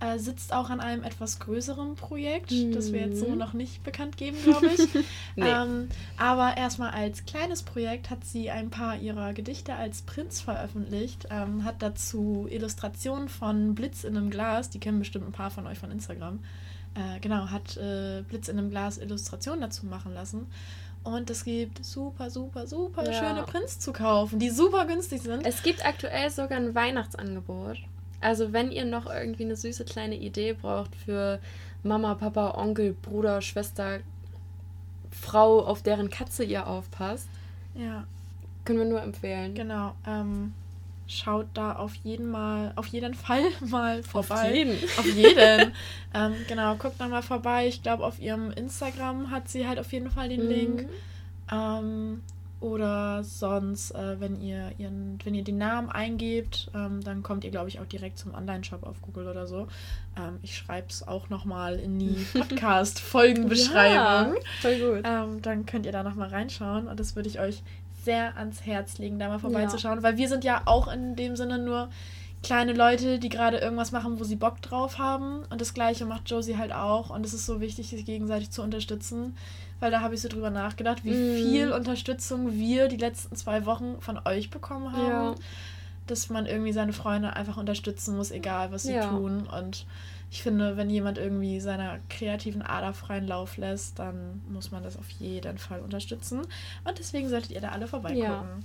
[0.00, 2.72] äh, sitzt auch an einem etwas größeren Projekt, mhm.
[2.72, 4.94] das wir jetzt so noch nicht bekannt geben, glaube ich.
[5.36, 5.48] nee.
[5.48, 11.28] ähm, aber erstmal als kleines Projekt hat sie ein paar ihrer Gedichte als Prinz veröffentlicht,
[11.30, 15.66] ähm, hat dazu Illustrationen von Blitz in einem Glas, die kennen bestimmt ein paar von
[15.66, 16.40] euch von Instagram.
[16.94, 20.46] Äh, genau, hat äh, Blitz in einem Glas Illustrationen dazu machen lassen.
[21.04, 23.12] Und es gibt super, super, super ja.
[23.12, 25.46] schöne Prints zu kaufen, die super günstig sind.
[25.46, 27.78] Es gibt aktuell sogar ein Weihnachtsangebot.
[28.20, 31.38] Also wenn ihr noch irgendwie eine süße kleine Idee braucht für
[31.82, 34.00] Mama, Papa, Onkel, Bruder, Schwester,
[35.10, 37.28] Frau, auf deren Katze ihr aufpasst,
[37.74, 38.04] ja.
[38.64, 39.54] können wir nur empfehlen.
[39.54, 39.94] Genau.
[40.06, 40.52] Ähm,
[41.06, 44.48] schaut da auf jeden mal, auf jeden Fall mal vorbei.
[44.48, 44.84] Auf jeden.
[44.98, 45.72] Auf jeden.
[46.14, 47.66] ähm, genau, guckt da mal vorbei.
[47.68, 50.48] Ich glaube, auf ihrem Instagram hat sie halt auf jeden Fall den mhm.
[50.48, 50.88] Link.
[51.50, 52.22] Ähm,
[52.60, 57.50] oder sonst, äh, wenn ihr ihren, wenn ihr den Namen eingebt, ähm, dann kommt ihr,
[57.50, 59.68] glaube ich, auch direkt zum Online-Shop auf Google oder so.
[60.16, 63.94] Ähm, ich schreibe es auch nochmal in die Podcast-Folgenbeschreibung.
[63.94, 65.04] ja, voll gut.
[65.04, 67.62] Ähm, dann könnt ihr da nochmal reinschauen und das würde ich euch
[68.04, 70.02] sehr ans Herz legen, da mal vorbeizuschauen, ja.
[70.02, 71.90] weil wir sind ja auch in dem Sinne nur
[72.42, 75.44] kleine Leute, die gerade irgendwas machen, wo sie Bock drauf haben.
[75.50, 77.10] Und das gleiche macht Josie halt auch.
[77.10, 79.36] Und es ist so wichtig, sich gegenseitig zu unterstützen.
[79.80, 81.36] Weil da habe ich so drüber nachgedacht, wie mm.
[81.36, 85.08] viel Unterstützung wir die letzten zwei Wochen von euch bekommen haben.
[85.08, 85.34] Ja.
[86.06, 89.08] Dass man irgendwie seine Freunde einfach unterstützen muss, egal was sie ja.
[89.08, 89.46] tun.
[89.46, 89.86] Und
[90.30, 94.96] ich finde, wenn jemand irgendwie seiner kreativen Ader freien Lauf lässt, dann muss man das
[94.96, 96.40] auf jeden Fall unterstützen.
[96.84, 98.24] Und deswegen solltet ihr da alle vorbeigucken.
[98.24, 98.58] Ja,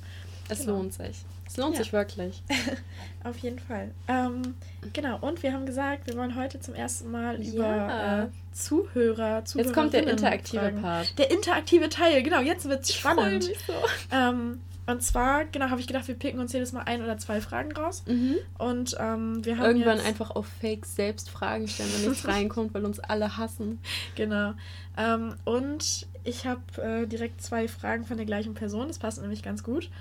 [0.50, 0.78] es genau.
[0.78, 1.24] lohnt sich.
[1.54, 1.84] Es lohnt ja.
[1.84, 2.42] sich wirklich.
[3.24, 3.92] auf jeden Fall.
[4.08, 4.56] Ähm,
[4.92, 7.54] genau, und wir haben gesagt, wir wollen heute zum ersten Mal ja.
[7.54, 10.82] über äh, Zuhörer, Jetzt kommt der interaktive fragen.
[10.82, 11.20] Part.
[11.20, 13.48] Der interaktive Teil, genau, jetzt wird es spannend.
[13.48, 13.74] Ich so.
[14.12, 17.40] Ähm, und zwar, genau, habe ich gedacht, wir picken uns jedes Mal ein oder zwei
[17.40, 18.02] Fragen raus.
[18.08, 18.38] Mhm.
[18.58, 19.68] Und ähm, wir haben.
[19.68, 23.78] Irgendwann einfach auf Fakes selbst Fragen stellen, wenn nichts reinkommt, weil uns alle hassen.
[24.16, 24.54] Genau.
[24.98, 28.88] Ähm, und ich habe äh, direkt zwei Fragen von der gleichen Person.
[28.88, 29.92] Das passt nämlich ganz gut.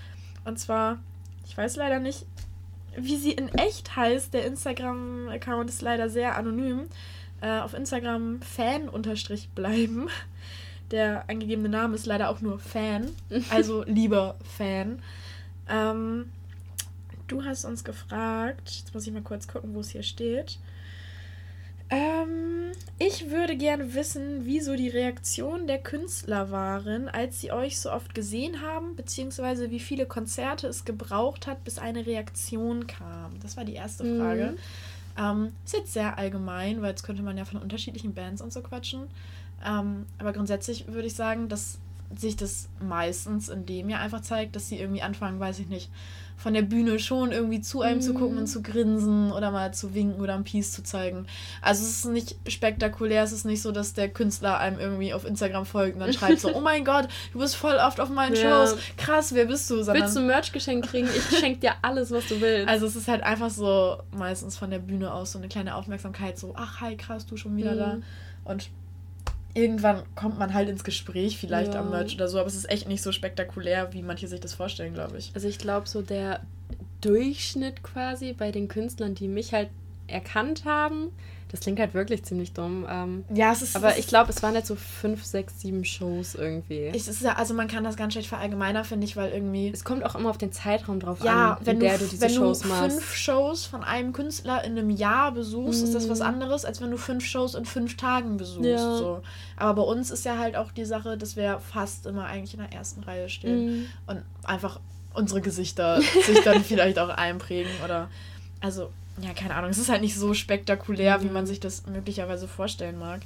[0.47, 0.99] Und zwar,
[1.47, 2.27] ich weiß leider nicht,
[2.97, 4.35] wie sie in echt heißt.
[4.35, 6.89] Der Instagram-Account ist leider sehr anonym.
[7.41, 10.09] Äh, auf Instagram fan-bleiben.
[10.93, 13.09] Der angegebene Name ist leider auch nur Fan,
[13.51, 15.03] also lieber Fan.
[15.69, 16.31] Ähm,
[17.27, 20.59] du hast uns gefragt, jetzt muss ich mal kurz gucken, wo es hier steht.
[21.93, 27.93] Ähm, ich würde gerne wissen, wieso die Reaktionen der Künstler waren, als sie euch so
[27.93, 33.39] oft gesehen haben, beziehungsweise wie viele Konzerte es gebraucht hat, bis eine Reaktion kam.
[33.41, 34.53] Das war die erste Frage.
[34.53, 34.59] Mhm.
[35.19, 38.63] Ähm, ist jetzt sehr allgemein, weil jetzt könnte man ja von unterschiedlichen Bands und so
[38.63, 39.03] quatschen.
[39.65, 41.79] Ähm, aber grundsätzlich würde ich sagen, dass
[42.17, 45.91] sich das meistens in dem ja einfach zeigt, dass sie irgendwie anfangen, weiß ich nicht,
[46.37, 48.03] von der Bühne schon irgendwie zu einem mm.
[48.03, 48.47] zu gucken und mhm.
[48.47, 51.27] zu grinsen oder mal zu winken oder ein Peace zu zeigen.
[51.61, 55.25] Also es ist nicht spektakulär, es ist nicht so, dass der Künstler einem irgendwie auf
[55.25, 58.35] Instagram folgt und dann schreibt so, oh mein Gott, du bist voll oft auf meinen
[58.35, 58.67] ja.
[58.67, 59.83] Shows, krass, wer bist du?
[59.83, 61.09] Sondern, willst du Merch geschenkt kriegen?
[61.15, 62.69] Ich schenke dir alles, was du willst.
[62.69, 66.39] Also es ist halt einfach so meistens von der Bühne aus so eine kleine Aufmerksamkeit,
[66.39, 67.79] so, ach hi, krass, du schon wieder mm.
[67.79, 67.99] da.
[68.45, 68.71] Und
[69.55, 71.81] irgendwann kommt man halt ins Gespräch, vielleicht ja.
[71.81, 74.55] am Merch oder so, aber es ist echt nicht so spektakulär, wie manche sich das
[74.55, 75.31] vorstellen, glaube ich.
[75.35, 76.41] Also ich glaube, so der
[77.01, 79.69] Durchschnitt quasi bei den Künstlern, die mich halt
[80.07, 81.11] erkannt haben,
[81.53, 82.87] das klingt halt wirklich ziemlich dumm.
[82.89, 83.77] Ähm, ja, es ist.
[83.77, 86.91] Aber ich glaube, es waren jetzt so fünf, sechs, sieben Shows irgendwie.
[86.95, 89.69] Es ist also man kann das ganz schlecht verallgemeinern, finde ich, weil irgendwie.
[89.69, 92.07] Es kommt auch immer auf den Zeitraum drauf ja, an, wenn in du, der du
[92.07, 92.97] diese wenn Shows du machst.
[92.97, 95.85] fünf Shows von einem Künstler in einem Jahr besuchst, mm.
[95.85, 96.27] ist das was mhm.
[96.27, 98.65] anderes, als wenn du fünf Shows in fünf Tagen besuchst.
[98.65, 98.97] Ja.
[98.97, 99.21] So.
[99.59, 102.61] Aber bei uns ist ja halt auch die Sache, dass wir fast immer eigentlich in
[102.61, 103.87] der ersten Reihe stehen mm.
[104.07, 104.81] und einfach
[105.13, 108.09] unsere Gesichter sich dann vielleicht auch einprägen oder.
[108.63, 108.91] Also,
[109.21, 111.23] ja, keine Ahnung, es ist halt nicht so spektakulär, mhm.
[111.25, 113.21] wie man sich das möglicherweise vorstellen mag.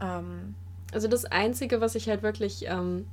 [0.00, 0.54] Ähm,
[0.92, 3.06] also das Einzige, was ich halt wirklich ähm,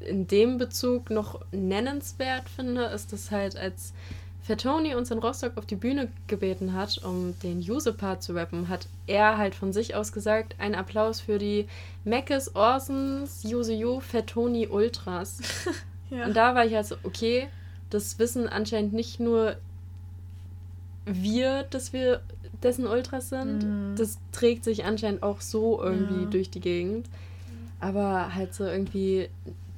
[0.00, 3.92] in dem Bezug noch nennenswert finde, ist, dass halt als
[4.46, 8.86] Fatoni uns in Rostock auf die Bühne gebeten hat, um den Use-Part zu rappen, hat
[9.06, 11.66] er halt von sich aus gesagt, ein Applaus für die
[12.04, 15.40] Meckes, Orsons, Use You, Fatoni Ultras.
[16.10, 16.26] ja.
[16.26, 17.48] Und da war ich halt so, okay,
[17.90, 19.56] das wissen anscheinend nicht nur
[21.06, 22.20] wir, dass wir
[22.62, 23.62] dessen Ultras sind.
[23.62, 23.96] Mhm.
[23.96, 26.30] Das trägt sich anscheinend auch so irgendwie ja.
[26.30, 27.06] durch die Gegend.
[27.80, 29.28] Aber halt so irgendwie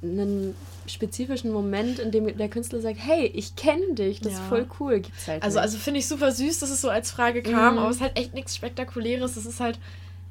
[0.01, 0.55] einen
[0.87, 4.39] spezifischen Moment, in dem der Künstler sagt, hey, ich kenne dich, das ja.
[4.39, 5.43] ist voll cool, gibt's halt.
[5.43, 7.79] Also, also finde ich super süß, dass es so als Frage kam, mhm.
[7.79, 9.35] aber es ist halt echt nichts Spektakuläres.
[9.35, 9.77] Es ist halt,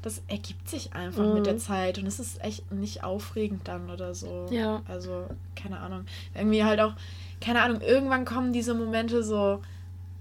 [0.03, 1.34] das ergibt sich einfach mhm.
[1.34, 4.46] mit der Zeit und es ist echt nicht aufregend dann oder so.
[4.51, 4.82] Ja.
[4.88, 6.07] Also, keine Ahnung.
[6.34, 6.94] Irgendwie halt auch,
[7.40, 9.61] keine Ahnung, irgendwann kommen diese Momente so,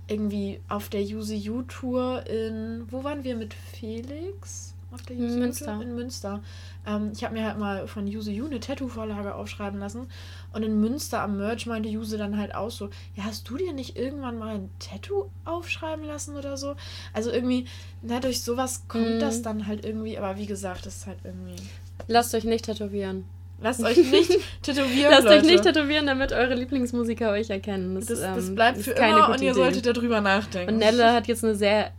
[0.08, 4.74] irgendwie auf der Use You Tour in, wo waren wir mit Felix?
[4.92, 5.82] Auf der Use Münster.
[5.82, 6.42] In Münster.
[6.86, 10.08] Ähm, ich habe mir halt mal von Use You eine Tattoo-Vorlage aufschreiben lassen.
[10.54, 13.74] Und in Münster am Merch meinte Use dann halt auch so: Ja, hast du dir
[13.74, 16.76] nicht irgendwann mal ein Tattoo aufschreiben lassen oder so?
[17.12, 17.66] Also irgendwie,
[18.02, 19.20] na, durch sowas kommt mm.
[19.20, 20.18] das dann halt irgendwie.
[20.18, 21.62] Aber wie gesagt, das ist halt irgendwie.
[22.08, 23.26] Lasst euch nicht tätowieren.
[23.60, 25.12] Lasst euch nicht tätowieren.
[25.12, 25.38] Lasst Leute.
[25.38, 27.96] euch nicht tätowieren, damit eure Lieblingsmusiker euch erkennen.
[27.96, 29.60] Das, das, das ähm, bleibt für keine immer und ihr Idee.
[29.60, 30.74] solltet darüber nachdenken.
[30.74, 31.92] Und Nelle hat jetzt eine sehr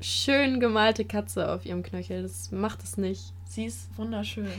[0.00, 2.22] schön gemalte Katze auf ihrem Knöchel.
[2.22, 3.32] Das macht es nicht.
[3.48, 4.50] Sie ist wunderschön.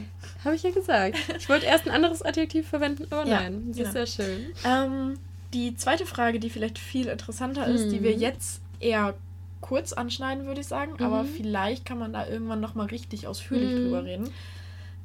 [0.44, 1.18] Habe ich ja gesagt.
[1.38, 4.00] Ich wollte erst ein anderes Adjektiv verwenden, aber ja, nein, sie genau.
[4.00, 4.46] ist sehr schön.
[4.66, 5.20] Ähm,
[5.54, 8.22] die zweite Frage, die vielleicht viel interessanter ist, die wir mhm.
[8.22, 9.14] jetzt eher
[9.62, 11.06] kurz anschneiden, würde ich sagen, mhm.
[11.06, 13.84] aber vielleicht kann man da irgendwann nochmal richtig ausführlich mhm.
[13.84, 14.30] drüber reden.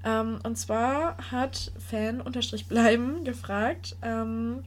[0.04, 4.64] Ähm, und zwar hat Fan-Bleiben gefragt, ähm,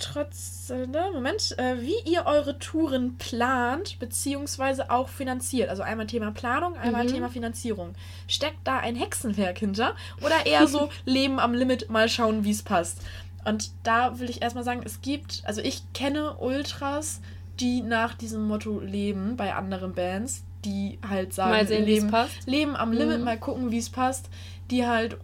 [0.00, 5.68] trotz, äh, ne, Moment, äh, wie ihr eure Touren plant, beziehungsweise auch finanziert.
[5.68, 7.08] Also einmal Thema Planung, einmal mhm.
[7.08, 7.94] Thema Finanzierung.
[8.26, 12.62] Steckt da ein Hexenwerk hinter oder eher so Leben am Limit, mal schauen, wie es
[12.62, 12.98] passt?
[13.44, 17.20] Und da will ich erstmal sagen, es gibt, also ich kenne Ultras,
[17.58, 22.12] die nach diesem Motto leben bei anderen Bands, die halt sagen, mal sehen, leben,
[22.46, 23.24] leben am Limit, mhm.
[23.24, 24.28] mal gucken, wie es passt,
[24.70, 25.16] die halt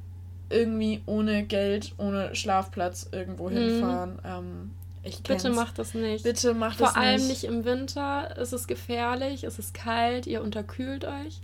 [0.49, 3.57] irgendwie ohne Geld, ohne Schlafplatz irgendwo mhm.
[3.57, 4.19] hinfahren.
[4.25, 4.71] Ähm,
[5.03, 6.25] ich Bitte macht das nicht.
[6.25, 7.05] Bitte macht Vor das nicht.
[7.05, 8.35] Vor allem nicht im Winter.
[8.37, 11.41] Es ist gefährlich, es ist kalt, ihr unterkühlt euch.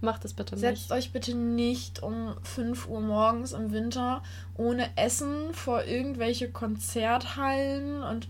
[0.00, 0.62] Macht das bitte nicht.
[0.62, 4.22] Setzt euch bitte nicht um 5 Uhr morgens im Winter
[4.56, 8.28] ohne Essen vor irgendwelche Konzerthallen und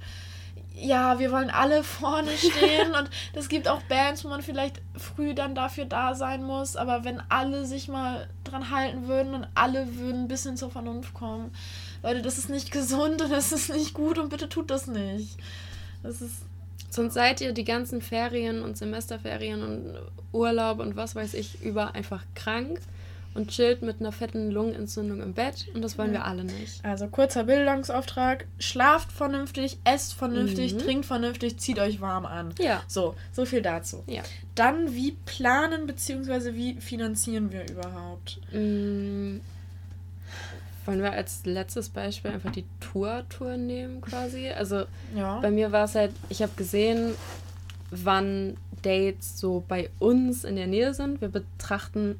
[0.81, 5.35] ja, wir wollen alle vorne stehen und es gibt auch Bands, wo man vielleicht früh
[5.35, 9.97] dann dafür da sein muss, aber wenn alle sich mal dran halten würden und alle
[9.97, 11.53] würden ein bisschen zur Vernunft kommen,
[12.03, 15.39] Leute, das ist nicht gesund und das ist nicht gut und bitte tut das nicht.
[16.03, 16.43] Das ist
[16.91, 19.99] Sonst seid ihr die ganzen Ferien und Semesterferien und
[20.33, 22.81] Urlaub und was weiß ich über einfach krank
[23.35, 26.20] und chillt mit einer fetten Lungenentzündung im Bett und das wollen ja.
[26.20, 26.85] wir alle nicht.
[26.85, 30.79] Also kurzer Bildungsauftrag, schlaft vernünftig, esst vernünftig, mhm.
[30.79, 32.55] trinkt vernünftig, zieht euch warm an.
[32.59, 32.83] Ja.
[32.87, 34.03] So, so viel dazu.
[34.07, 34.22] Ja.
[34.55, 36.55] Dann, wie planen bzw.
[36.55, 38.41] wie finanzieren wir überhaupt?
[38.53, 39.41] Mhm.
[40.85, 44.49] Wollen wir als letztes Beispiel einfach die Tour-Tour nehmen quasi?
[44.49, 45.39] Also ja.
[45.41, 47.14] bei mir war es halt, ich habe gesehen,
[47.91, 51.20] wann Dates so bei uns in der Nähe sind.
[51.20, 52.18] Wir betrachten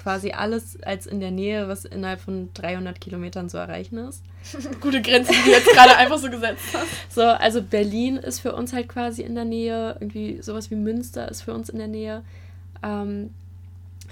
[0.00, 4.22] quasi alles als in der Nähe, was innerhalb von 300 Kilometern zu erreichen ist.
[4.80, 7.14] Gute Grenze, die du jetzt gerade einfach so gesetzt hast.
[7.14, 11.30] So, also Berlin ist für uns halt quasi in der Nähe, irgendwie sowas wie Münster
[11.30, 12.22] ist für uns in der Nähe.
[12.82, 13.34] Ähm,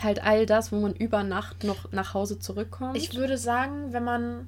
[0.02, 2.96] halt all das, wo man über Nacht noch nach Hause zurückkommt.
[2.96, 4.46] Ich würde sagen, wenn man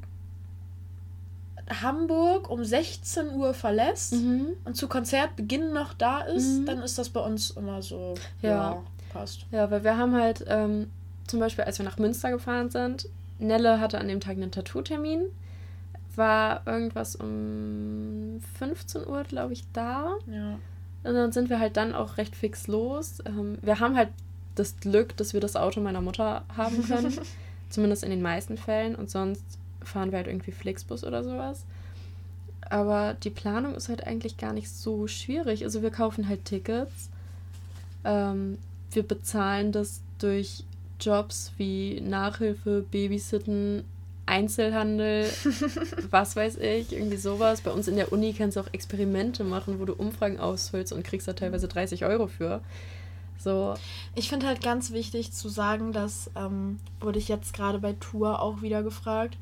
[1.82, 4.48] Hamburg um 16 Uhr verlässt mhm.
[4.64, 6.66] und zu Konzertbeginn noch da ist, mhm.
[6.66, 8.82] dann ist das bei uns immer so, ja, ja
[9.12, 9.46] passt.
[9.50, 10.90] Ja, weil wir haben halt ähm,
[11.30, 13.08] zum Beispiel, als wir nach Münster gefahren sind,
[13.38, 15.22] Nelle hatte an dem Tag einen Tattoo-Termin,
[16.16, 20.16] war irgendwas um 15 Uhr, glaube ich, da.
[20.26, 20.58] Ja.
[21.02, 23.20] Und dann sind wir halt dann auch recht fix los.
[23.24, 24.10] Ähm, wir haben halt
[24.56, 27.18] das Glück, dass wir das Auto meiner Mutter haben können.
[27.70, 28.94] Zumindest in den meisten Fällen.
[28.94, 29.44] Und sonst
[29.82, 31.64] fahren wir halt irgendwie Flixbus oder sowas.
[32.68, 35.64] Aber die Planung ist halt eigentlich gar nicht so schwierig.
[35.64, 37.08] Also wir kaufen halt Tickets.
[38.04, 38.58] Ähm,
[38.90, 40.64] wir bezahlen das durch
[41.00, 43.84] Jobs wie Nachhilfe, Babysitten,
[44.26, 45.28] Einzelhandel,
[46.10, 47.62] was weiß ich, irgendwie sowas.
[47.62, 51.02] Bei uns in der Uni kannst du auch Experimente machen, wo du Umfragen ausfüllst und
[51.02, 52.60] kriegst da teilweise 30 Euro für.
[53.38, 53.74] So.
[54.14, 58.40] Ich finde halt ganz wichtig zu sagen, dass, ähm, wurde ich jetzt gerade bei Tour
[58.40, 59.36] auch wieder gefragt,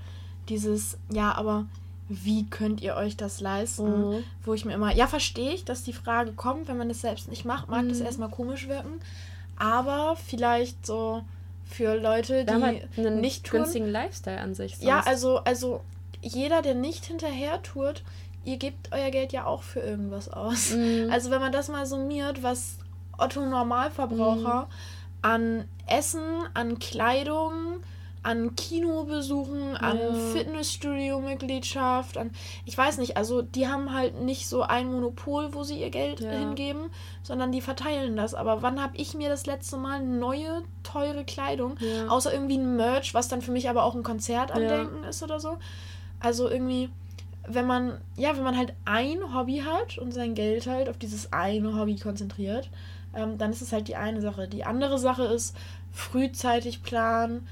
[0.48, 1.66] dieses, ja, aber
[2.08, 4.08] wie könnt ihr euch das leisten?
[4.08, 4.24] Mhm.
[4.44, 7.28] Wo ich mir immer, ja, verstehe ich, dass die Frage kommt, wenn man das selbst
[7.28, 7.90] nicht macht, mag mhm.
[7.90, 9.00] das erstmal komisch wirken.
[9.58, 11.22] Aber vielleicht so
[11.68, 14.76] für Leute, die halt einen nicht tun, günstigen Lifestyle an sich.
[14.76, 14.88] Sonst.
[14.88, 15.82] Ja, also, also
[16.22, 18.02] jeder, der nicht hinterher tut,
[18.44, 20.70] ihr gebt euer Geld ja auch für irgendwas aus.
[20.70, 21.10] Mhm.
[21.12, 22.78] Also wenn man das mal summiert, was
[23.16, 24.68] Otto Normalverbraucher mhm.
[25.22, 27.80] an Essen, an Kleidung,
[28.28, 29.78] an Kinobesuchen, ja.
[29.78, 29.98] an
[30.34, 32.30] Fitnessstudio-Mitgliedschaft, an
[32.66, 36.20] ich weiß nicht, also die haben halt nicht so ein Monopol, wo sie ihr Geld
[36.20, 36.30] ja.
[36.32, 36.90] hingeben,
[37.22, 38.34] sondern die verteilen das.
[38.34, 42.08] Aber wann habe ich mir das letzte Mal neue, teure Kleidung, ja.
[42.08, 45.56] außer irgendwie ein Merch, was dann für mich aber auch ein Konzertandenken ist oder so?
[46.20, 46.90] Also irgendwie,
[47.46, 51.32] wenn man, ja, wenn man halt ein Hobby hat und sein Geld halt auf dieses
[51.32, 52.68] eine Hobby konzentriert,
[53.14, 54.48] ähm, dann ist es halt die eine Sache.
[54.48, 55.56] Die andere Sache ist
[55.92, 57.48] frühzeitig planen,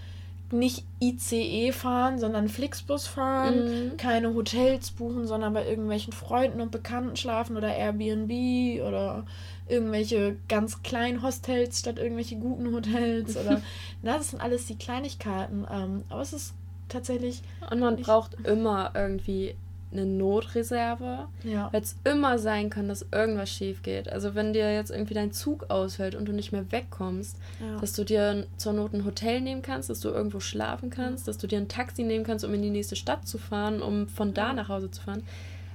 [0.52, 3.96] nicht ICE fahren, sondern Flixbus fahren, mhm.
[3.96, 9.24] keine Hotels buchen, sondern bei irgendwelchen Freunden und Bekannten schlafen oder Airbnb oder
[9.68, 13.60] irgendwelche ganz kleinen Hostels statt irgendwelche guten Hotels oder
[14.02, 15.66] das sind alles die Kleinigkeiten.
[15.70, 16.54] Ähm, aber es ist
[16.88, 17.42] tatsächlich.
[17.70, 19.56] Und man braucht immer irgendwie
[19.92, 21.68] eine Notreserve, ja.
[21.72, 24.10] weil es immer sein kann, dass irgendwas schief geht.
[24.10, 27.80] Also wenn dir jetzt irgendwie dein Zug ausfällt und du nicht mehr wegkommst, ja.
[27.80, 31.38] dass du dir zur Not ein Hotel nehmen kannst, dass du irgendwo schlafen kannst, dass
[31.38, 34.34] du dir ein Taxi nehmen kannst, um in die nächste Stadt zu fahren, um von
[34.34, 35.22] da nach Hause zu fahren.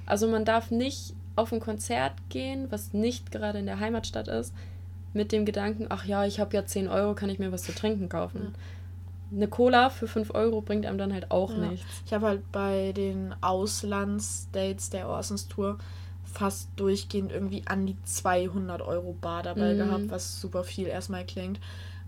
[0.06, 4.52] Also man darf nicht auf ein Konzert gehen, was nicht gerade in der Heimatstadt ist,
[5.14, 7.72] mit dem Gedanken, ach ja, ich habe ja 10 Euro, kann ich mir was zu
[7.72, 8.54] trinken kaufen.
[9.34, 11.68] Eine Cola für 5 Euro bringt einem dann halt auch ja.
[11.68, 11.86] nichts.
[12.06, 15.78] Ich habe halt bei den Auslandsdates der Orsons Tour
[16.24, 19.78] fast durchgehend irgendwie an die 200 Euro Bar dabei mhm.
[19.78, 21.60] gehabt, was super viel erstmal klingt.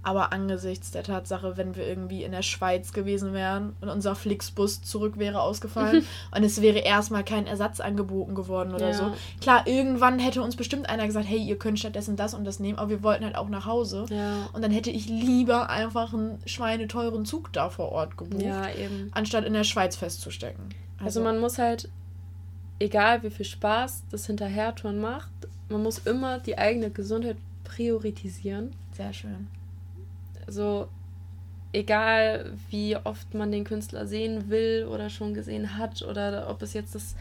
[0.05, 4.83] Aber angesichts der Tatsache, wenn wir irgendwie in der Schweiz gewesen wären und unser Flixbus
[4.83, 8.95] zurück wäre ausgefallen und es wäre erstmal kein Ersatz angeboten geworden oder ja.
[8.95, 9.13] so.
[9.41, 12.79] Klar, irgendwann hätte uns bestimmt einer gesagt, hey, ihr könnt stattdessen das und das nehmen,
[12.79, 14.05] aber wir wollten halt auch nach Hause.
[14.11, 14.51] Ja.
[14.53, 18.67] Und dann hätte ich lieber einfach einen schweineteuren Zug da vor Ort gebucht, ja,
[19.13, 20.65] anstatt in der Schweiz festzustecken.
[20.99, 21.89] Also, also man muss halt,
[22.79, 25.33] egal wie viel Spaß das Hinterhertouren macht,
[25.71, 28.75] man muss immer die eigene Gesundheit priorisieren.
[28.93, 29.49] Sehr schön
[30.47, 30.88] so
[31.74, 36.72] egal wie oft man den Künstler sehen will oder schon gesehen hat oder ob es
[36.72, 37.16] jetzt das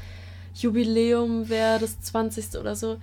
[0.53, 2.59] Jubiläum wäre, das 20.
[2.59, 2.97] oder so,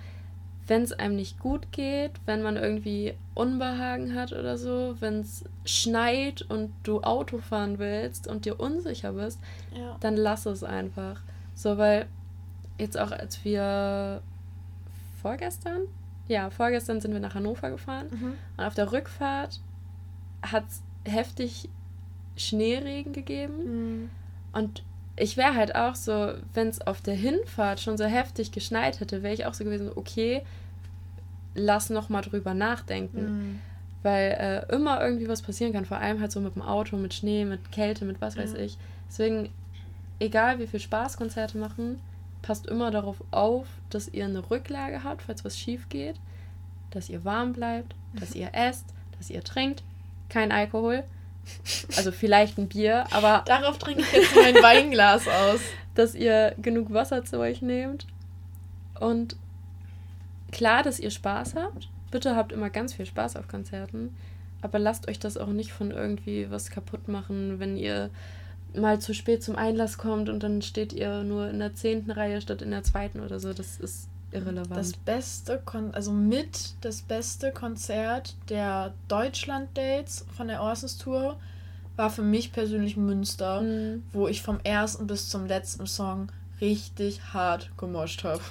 [0.67, 5.43] wenn es einem nicht gut geht, wenn man irgendwie Unbehagen hat oder so, wenn es
[5.65, 9.39] schneit und du Auto fahren willst und dir unsicher bist,
[9.75, 9.97] ja.
[9.99, 11.21] dann lass es einfach.
[11.55, 12.05] So, weil
[12.77, 14.21] jetzt auch als wir
[15.21, 15.81] vorgestern,
[16.29, 18.33] ja, vorgestern sind wir nach Hannover gefahren mhm.
[18.55, 19.59] und auf der Rückfahrt
[20.41, 20.81] hat es
[21.11, 21.69] heftig
[22.35, 23.63] Schneeregen gegeben.
[23.63, 24.09] Mhm.
[24.53, 24.83] Und
[25.15, 29.23] ich wäre halt auch so, wenn es auf der Hinfahrt schon so heftig geschneit hätte,
[29.23, 30.43] wäre ich auch so gewesen, okay,
[31.53, 33.21] lass noch mal drüber nachdenken.
[33.21, 33.59] Mhm.
[34.03, 37.13] Weil äh, immer irgendwie was passieren kann, vor allem halt so mit dem Auto, mit
[37.13, 38.77] Schnee, mit Kälte, mit was weiß ich.
[39.07, 39.49] Deswegen,
[40.19, 41.99] egal wie viel Spaß Konzerte machen,
[42.41, 46.15] passt immer darauf auf, dass ihr eine Rücklage habt, falls was schief geht,
[46.89, 48.85] dass ihr warm bleibt, dass ihr esst,
[49.19, 49.83] dass ihr trinkt,
[50.31, 51.03] kein Alkohol.
[51.97, 53.43] Also vielleicht ein Bier, aber.
[53.45, 55.59] Darauf trinke ich jetzt mein Weinglas aus.
[55.93, 58.07] Dass ihr genug Wasser zu euch nehmt.
[58.99, 59.35] Und
[60.51, 61.89] klar, dass ihr Spaß habt.
[62.11, 64.15] bitte habt immer ganz viel Spaß auf Konzerten,
[64.61, 68.09] aber lasst euch das auch nicht von irgendwie was kaputt machen, wenn ihr
[68.75, 72.41] mal zu spät zum Einlass kommt und dann steht ihr nur in der zehnten Reihe
[72.41, 73.53] statt in der zweiten oder so.
[73.53, 74.77] Das ist irrelevant.
[74.77, 81.37] Das beste, Kon also mit das beste Konzert der Deutschland-Dates von der Orsons Tour
[81.95, 84.03] war für mich persönlich Münster, mhm.
[84.11, 88.41] wo ich vom ersten bis zum letzten Song richtig hart gemoscht habe.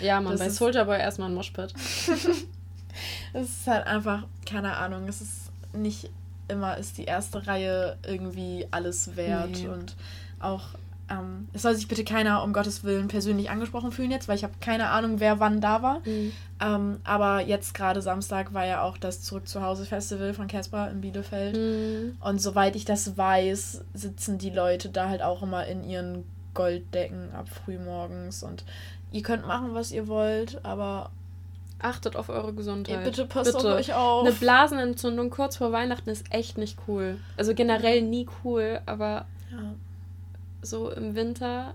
[0.00, 1.74] Ja, man, das bei Soldier Boy erstmal ein Moshpit.
[3.32, 6.10] es ist halt einfach, keine Ahnung, es ist nicht
[6.50, 9.68] immer ist die erste Reihe irgendwie alles wert nee.
[9.68, 9.94] und
[10.40, 10.64] auch
[11.10, 14.44] ähm, es soll sich bitte keiner um Gottes Willen persönlich angesprochen fühlen jetzt, weil ich
[14.44, 16.00] habe keine Ahnung, wer wann da war.
[16.06, 16.32] Mhm.
[16.60, 20.90] Ähm, aber jetzt gerade Samstag war ja auch das Zurück zu Hause Festival von Casper
[20.90, 21.56] in Bielefeld.
[21.56, 22.16] Mhm.
[22.20, 27.34] Und soweit ich das weiß, sitzen die Leute da halt auch immer in ihren Golddecken
[27.34, 28.42] ab frühmorgens.
[28.42, 28.64] Und
[29.10, 31.10] ihr könnt machen, was ihr wollt, aber
[31.82, 32.96] Achtet auf eure Gesundheit.
[32.96, 33.72] Ja, bitte passt bitte.
[33.72, 34.26] auf euch auf.
[34.26, 37.16] Eine Blasenentzündung kurz vor Weihnachten ist echt nicht cool.
[37.38, 39.74] Also generell nie cool, aber ja.
[40.62, 41.74] So im Winter,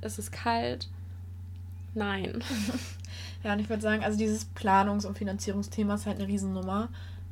[0.00, 0.88] es ist kalt.
[1.94, 2.42] Nein.
[3.44, 6.88] ja, und ich würde sagen, also dieses Planungs- und Finanzierungsthema ist halt eine Riesennummer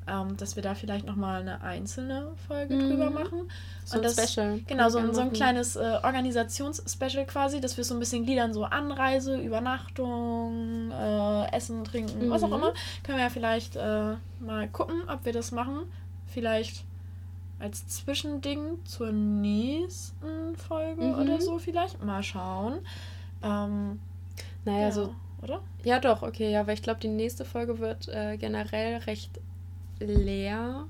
[0.09, 2.89] ähm, dass wir da vielleicht nochmal eine einzelne Folge mhm.
[2.89, 3.51] drüber machen.
[3.85, 4.61] So und das, Special.
[4.67, 8.65] Genau, so, so ein kleines äh, Organisations-Special quasi, dass wir so ein bisschen gliedern, so
[8.65, 12.31] Anreise, Übernachtung, äh, Essen, Trinken, mhm.
[12.31, 12.55] was auch mhm.
[12.55, 12.75] immer.
[13.03, 15.81] Können wir ja vielleicht äh, mal gucken, ob wir das machen.
[16.27, 16.85] Vielleicht
[17.61, 21.15] als Zwischending zur nächsten Folge mhm.
[21.15, 22.03] oder so vielleicht.
[22.05, 22.81] Mal schauen.
[23.43, 24.01] Ähm,
[24.65, 25.15] naja, ja, so.
[25.43, 25.61] Oder?
[25.85, 29.31] Ja, doch, okay, ja, weil ich glaube, die nächste Folge wird äh, generell recht
[30.01, 30.85] leer.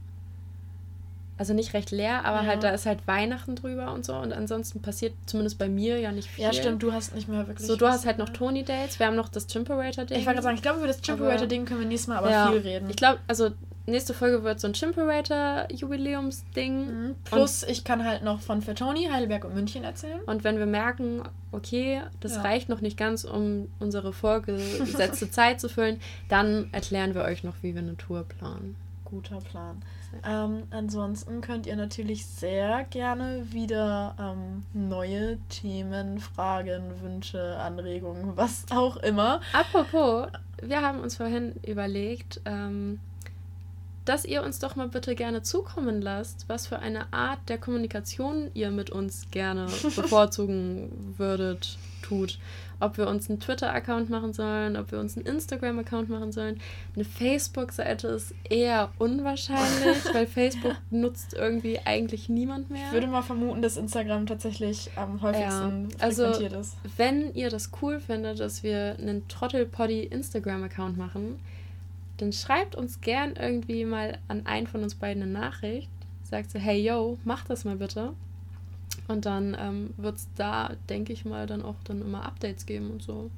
[1.37, 2.47] Also nicht recht leer, aber ja.
[2.49, 4.17] halt da ist halt Weihnachten drüber und so.
[4.17, 6.43] Und ansonsten passiert zumindest bei mir ja nicht viel.
[6.43, 7.65] Ja, stimmt, du hast nicht mehr wirklich.
[7.65, 8.99] So, du hast halt noch Tony Dates.
[8.99, 10.19] Wir haben noch das Chimperator-Ding.
[10.19, 12.51] Ich wollte gerade sagen, ich glaube, über das Chimperator-Ding können wir nächstes Mal aber ja,
[12.51, 12.91] viel reden.
[12.91, 13.51] Ich glaube, also
[13.91, 16.87] nächste Folge wird so ein Chimperator-Jubiläumsding.
[16.87, 17.17] Mhm.
[17.25, 20.21] Plus, und ich kann halt noch von für Tony, Heidelberg und München erzählen.
[20.27, 21.23] Und wenn wir merken,
[21.53, 22.43] okay, das ja.
[22.43, 27.55] reicht noch nicht ganz, um unsere vorgesetzte Zeit zu füllen, dann erklären wir euch noch,
[27.63, 28.77] wie wir eine Tour planen
[29.11, 29.83] guter Plan.
[30.25, 38.65] Ähm, ansonsten könnt ihr natürlich sehr gerne wieder ähm, neue Themen, Fragen, Wünsche, Anregungen, was
[38.71, 39.41] auch immer.
[39.53, 40.29] Apropos,
[40.63, 43.01] wir haben uns vorhin überlegt, ähm,
[44.09, 48.51] dass ihr uns doch mal bitte gerne zukommen lasst, was für eine Art der Kommunikation
[48.55, 52.39] ihr mit uns gerne bevorzugen würdet, tut
[52.81, 56.61] ob wir uns einen Twitter-Account machen sollen, ob wir uns einen Instagram-Account machen sollen.
[56.95, 62.87] Eine Facebook-Seite ist eher unwahrscheinlich, weil Facebook nutzt irgendwie eigentlich niemand mehr.
[62.87, 66.77] Ich würde mal vermuten, dass Instagram tatsächlich am häufigsten ja, also, ist.
[66.97, 71.41] Wenn ihr das cool findet, dass wir einen Trottelpoddy Instagram-Account machen,
[72.19, 75.89] dann schreibt uns gern irgendwie mal an einen von uns beiden eine Nachricht.
[76.25, 78.13] Sagt so, hey yo, mach das mal bitte.
[79.07, 82.91] Und dann ähm, wird es da, denke ich mal, dann auch dann immer Updates geben
[82.91, 83.31] und so.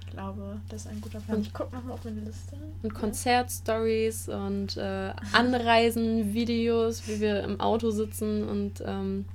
[0.00, 1.38] Ich glaube, das ist ein guter Plan.
[1.38, 2.56] Und ich gucke nochmal auf meine Liste.
[2.82, 9.26] Und Konzertstories und äh, Anreisen, Videos, wie wir im Auto sitzen und ähm,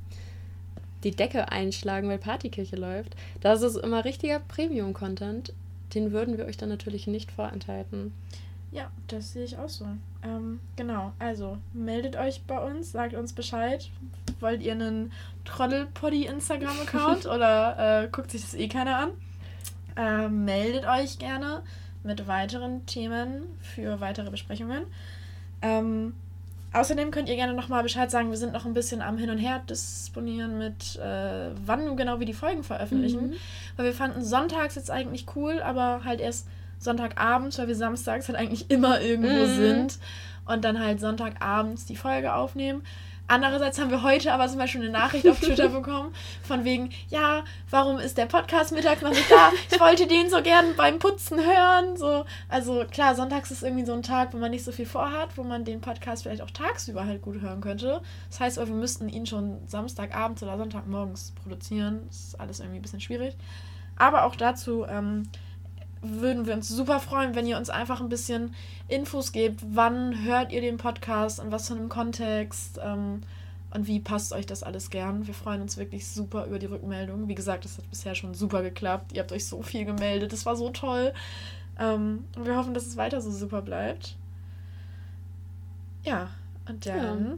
[1.04, 3.16] die Decke einschlagen, weil Partykirche läuft.
[3.41, 5.54] Das ist immer richtiger Premium-Content.
[5.93, 8.14] Den würden wir euch dann natürlich nicht vorenthalten.
[8.72, 9.86] Ja, das sehe ich auch so.
[10.24, 13.89] Ähm, genau, also meldet euch bei uns, sagt uns Bescheid.
[14.39, 15.11] Wollt ihr einen
[15.45, 19.09] Trottelpoddy Instagram-Account oder äh, guckt sich das eh keiner an?
[19.95, 21.63] Äh, meldet euch gerne
[22.03, 24.84] mit weiteren Themen für weitere Besprechungen.
[25.61, 26.13] Ähm,
[26.74, 29.38] außerdem könnt ihr gerne nochmal Bescheid sagen, wir sind noch ein bisschen am Hin und
[29.38, 33.30] Her disponieren mit, äh, wann genau wir die Folgen veröffentlichen.
[33.30, 33.34] Mhm.
[33.76, 36.47] Weil wir fanden sonntags jetzt eigentlich cool, aber halt erst
[36.80, 39.56] Sonntagabends, weil wir samstags halt eigentlich immer irgendwo mhm.
[39.56, 40.00] sind
[40.46, 42.84] und dann halt Sonntagabends die Folge aufnehmen.
[43.30, 46.14] Andererseits haben wir heute aber zum Beispiel eine Nachricht auf Twitter bekommen,
[46.44, 49.52] von wegen, ja, warum ist der Podcast mittags noch nicht da?
[49.70, 51.98] Ich wollte den so gern beim Putzen hören.
[51.98, 55.38] So, also klar, sonntags ist irgendwie so ein Tag, wo man nicht so viel vorhat,
[55.38, 58.02] wo man den Podcast vielleicht auch tagsüber halt gut hören könnte.
[58.30, 62.04] Das heißt, wir müssten ihn schon Samstagabends oder Sonntagmorgens produzieren.
[62.08, 63.36] Das ist alles irgendwie ein bisschen schwierig.
[63.98, 65.24] Aber auch dazu ähm,
[66.02, 68.54] würden wir uns super freuen, wenn ihr uns einfach ein bisschen
[68.88, 69.62] Infos gebt.
[69.74, 73.22] Wann hört ihr den Podcast, in was für einem Kontext ähm,
[73.72, 75.28] und wie passt euch das alles gern.
[75.28, 77.28] Wir freuen uns wirklich super über die Rückmeldung.
[77.28, 79.14] Wie gesagt, das hat bisher schon super geklappt.
[79.14, 80.32] Ihr habt euch so viel gemeldet.
[80.32, 81.14] Das war so toll.
[81.80, 84.16] Ähm, und wir hoffen, dass es weiter so super bleibt.
[86.04, 86.30] Ja,
[86.68, 87.26] und dann.
[87.26, 87.38] Ja,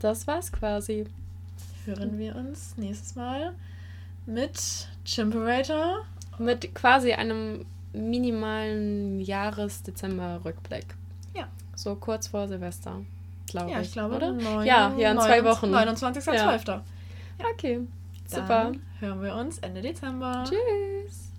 [0.00, 1.06] das war's quasi.
[1.84, 3.52] Hören wir uns nächstes Mal
[4.26, 6.04] mit Chimperator
[6.40, 10.86] mit quasi einem minimalen Jahres-Dezember-Rückblick.
[11.34, 11.48] Ja.
[11.74, 13.02] So kurz vor Silvester,
[13.46, 13.88] glaube ja, ich.
[13.88, 14.32] ich glaube, oder?
[14.32, 15.74] 9, ja, ja, in zwei Wochen.
[15.74, 16.68] 29.12.
[16.68, 16.82] Ja.
[17.52, 17.80] Okay,
[18.30, 18.72] Dann super.
[19.00, 20.44] hören wir uns Ende Dezember.
[20.44, 21.29] Tschüss.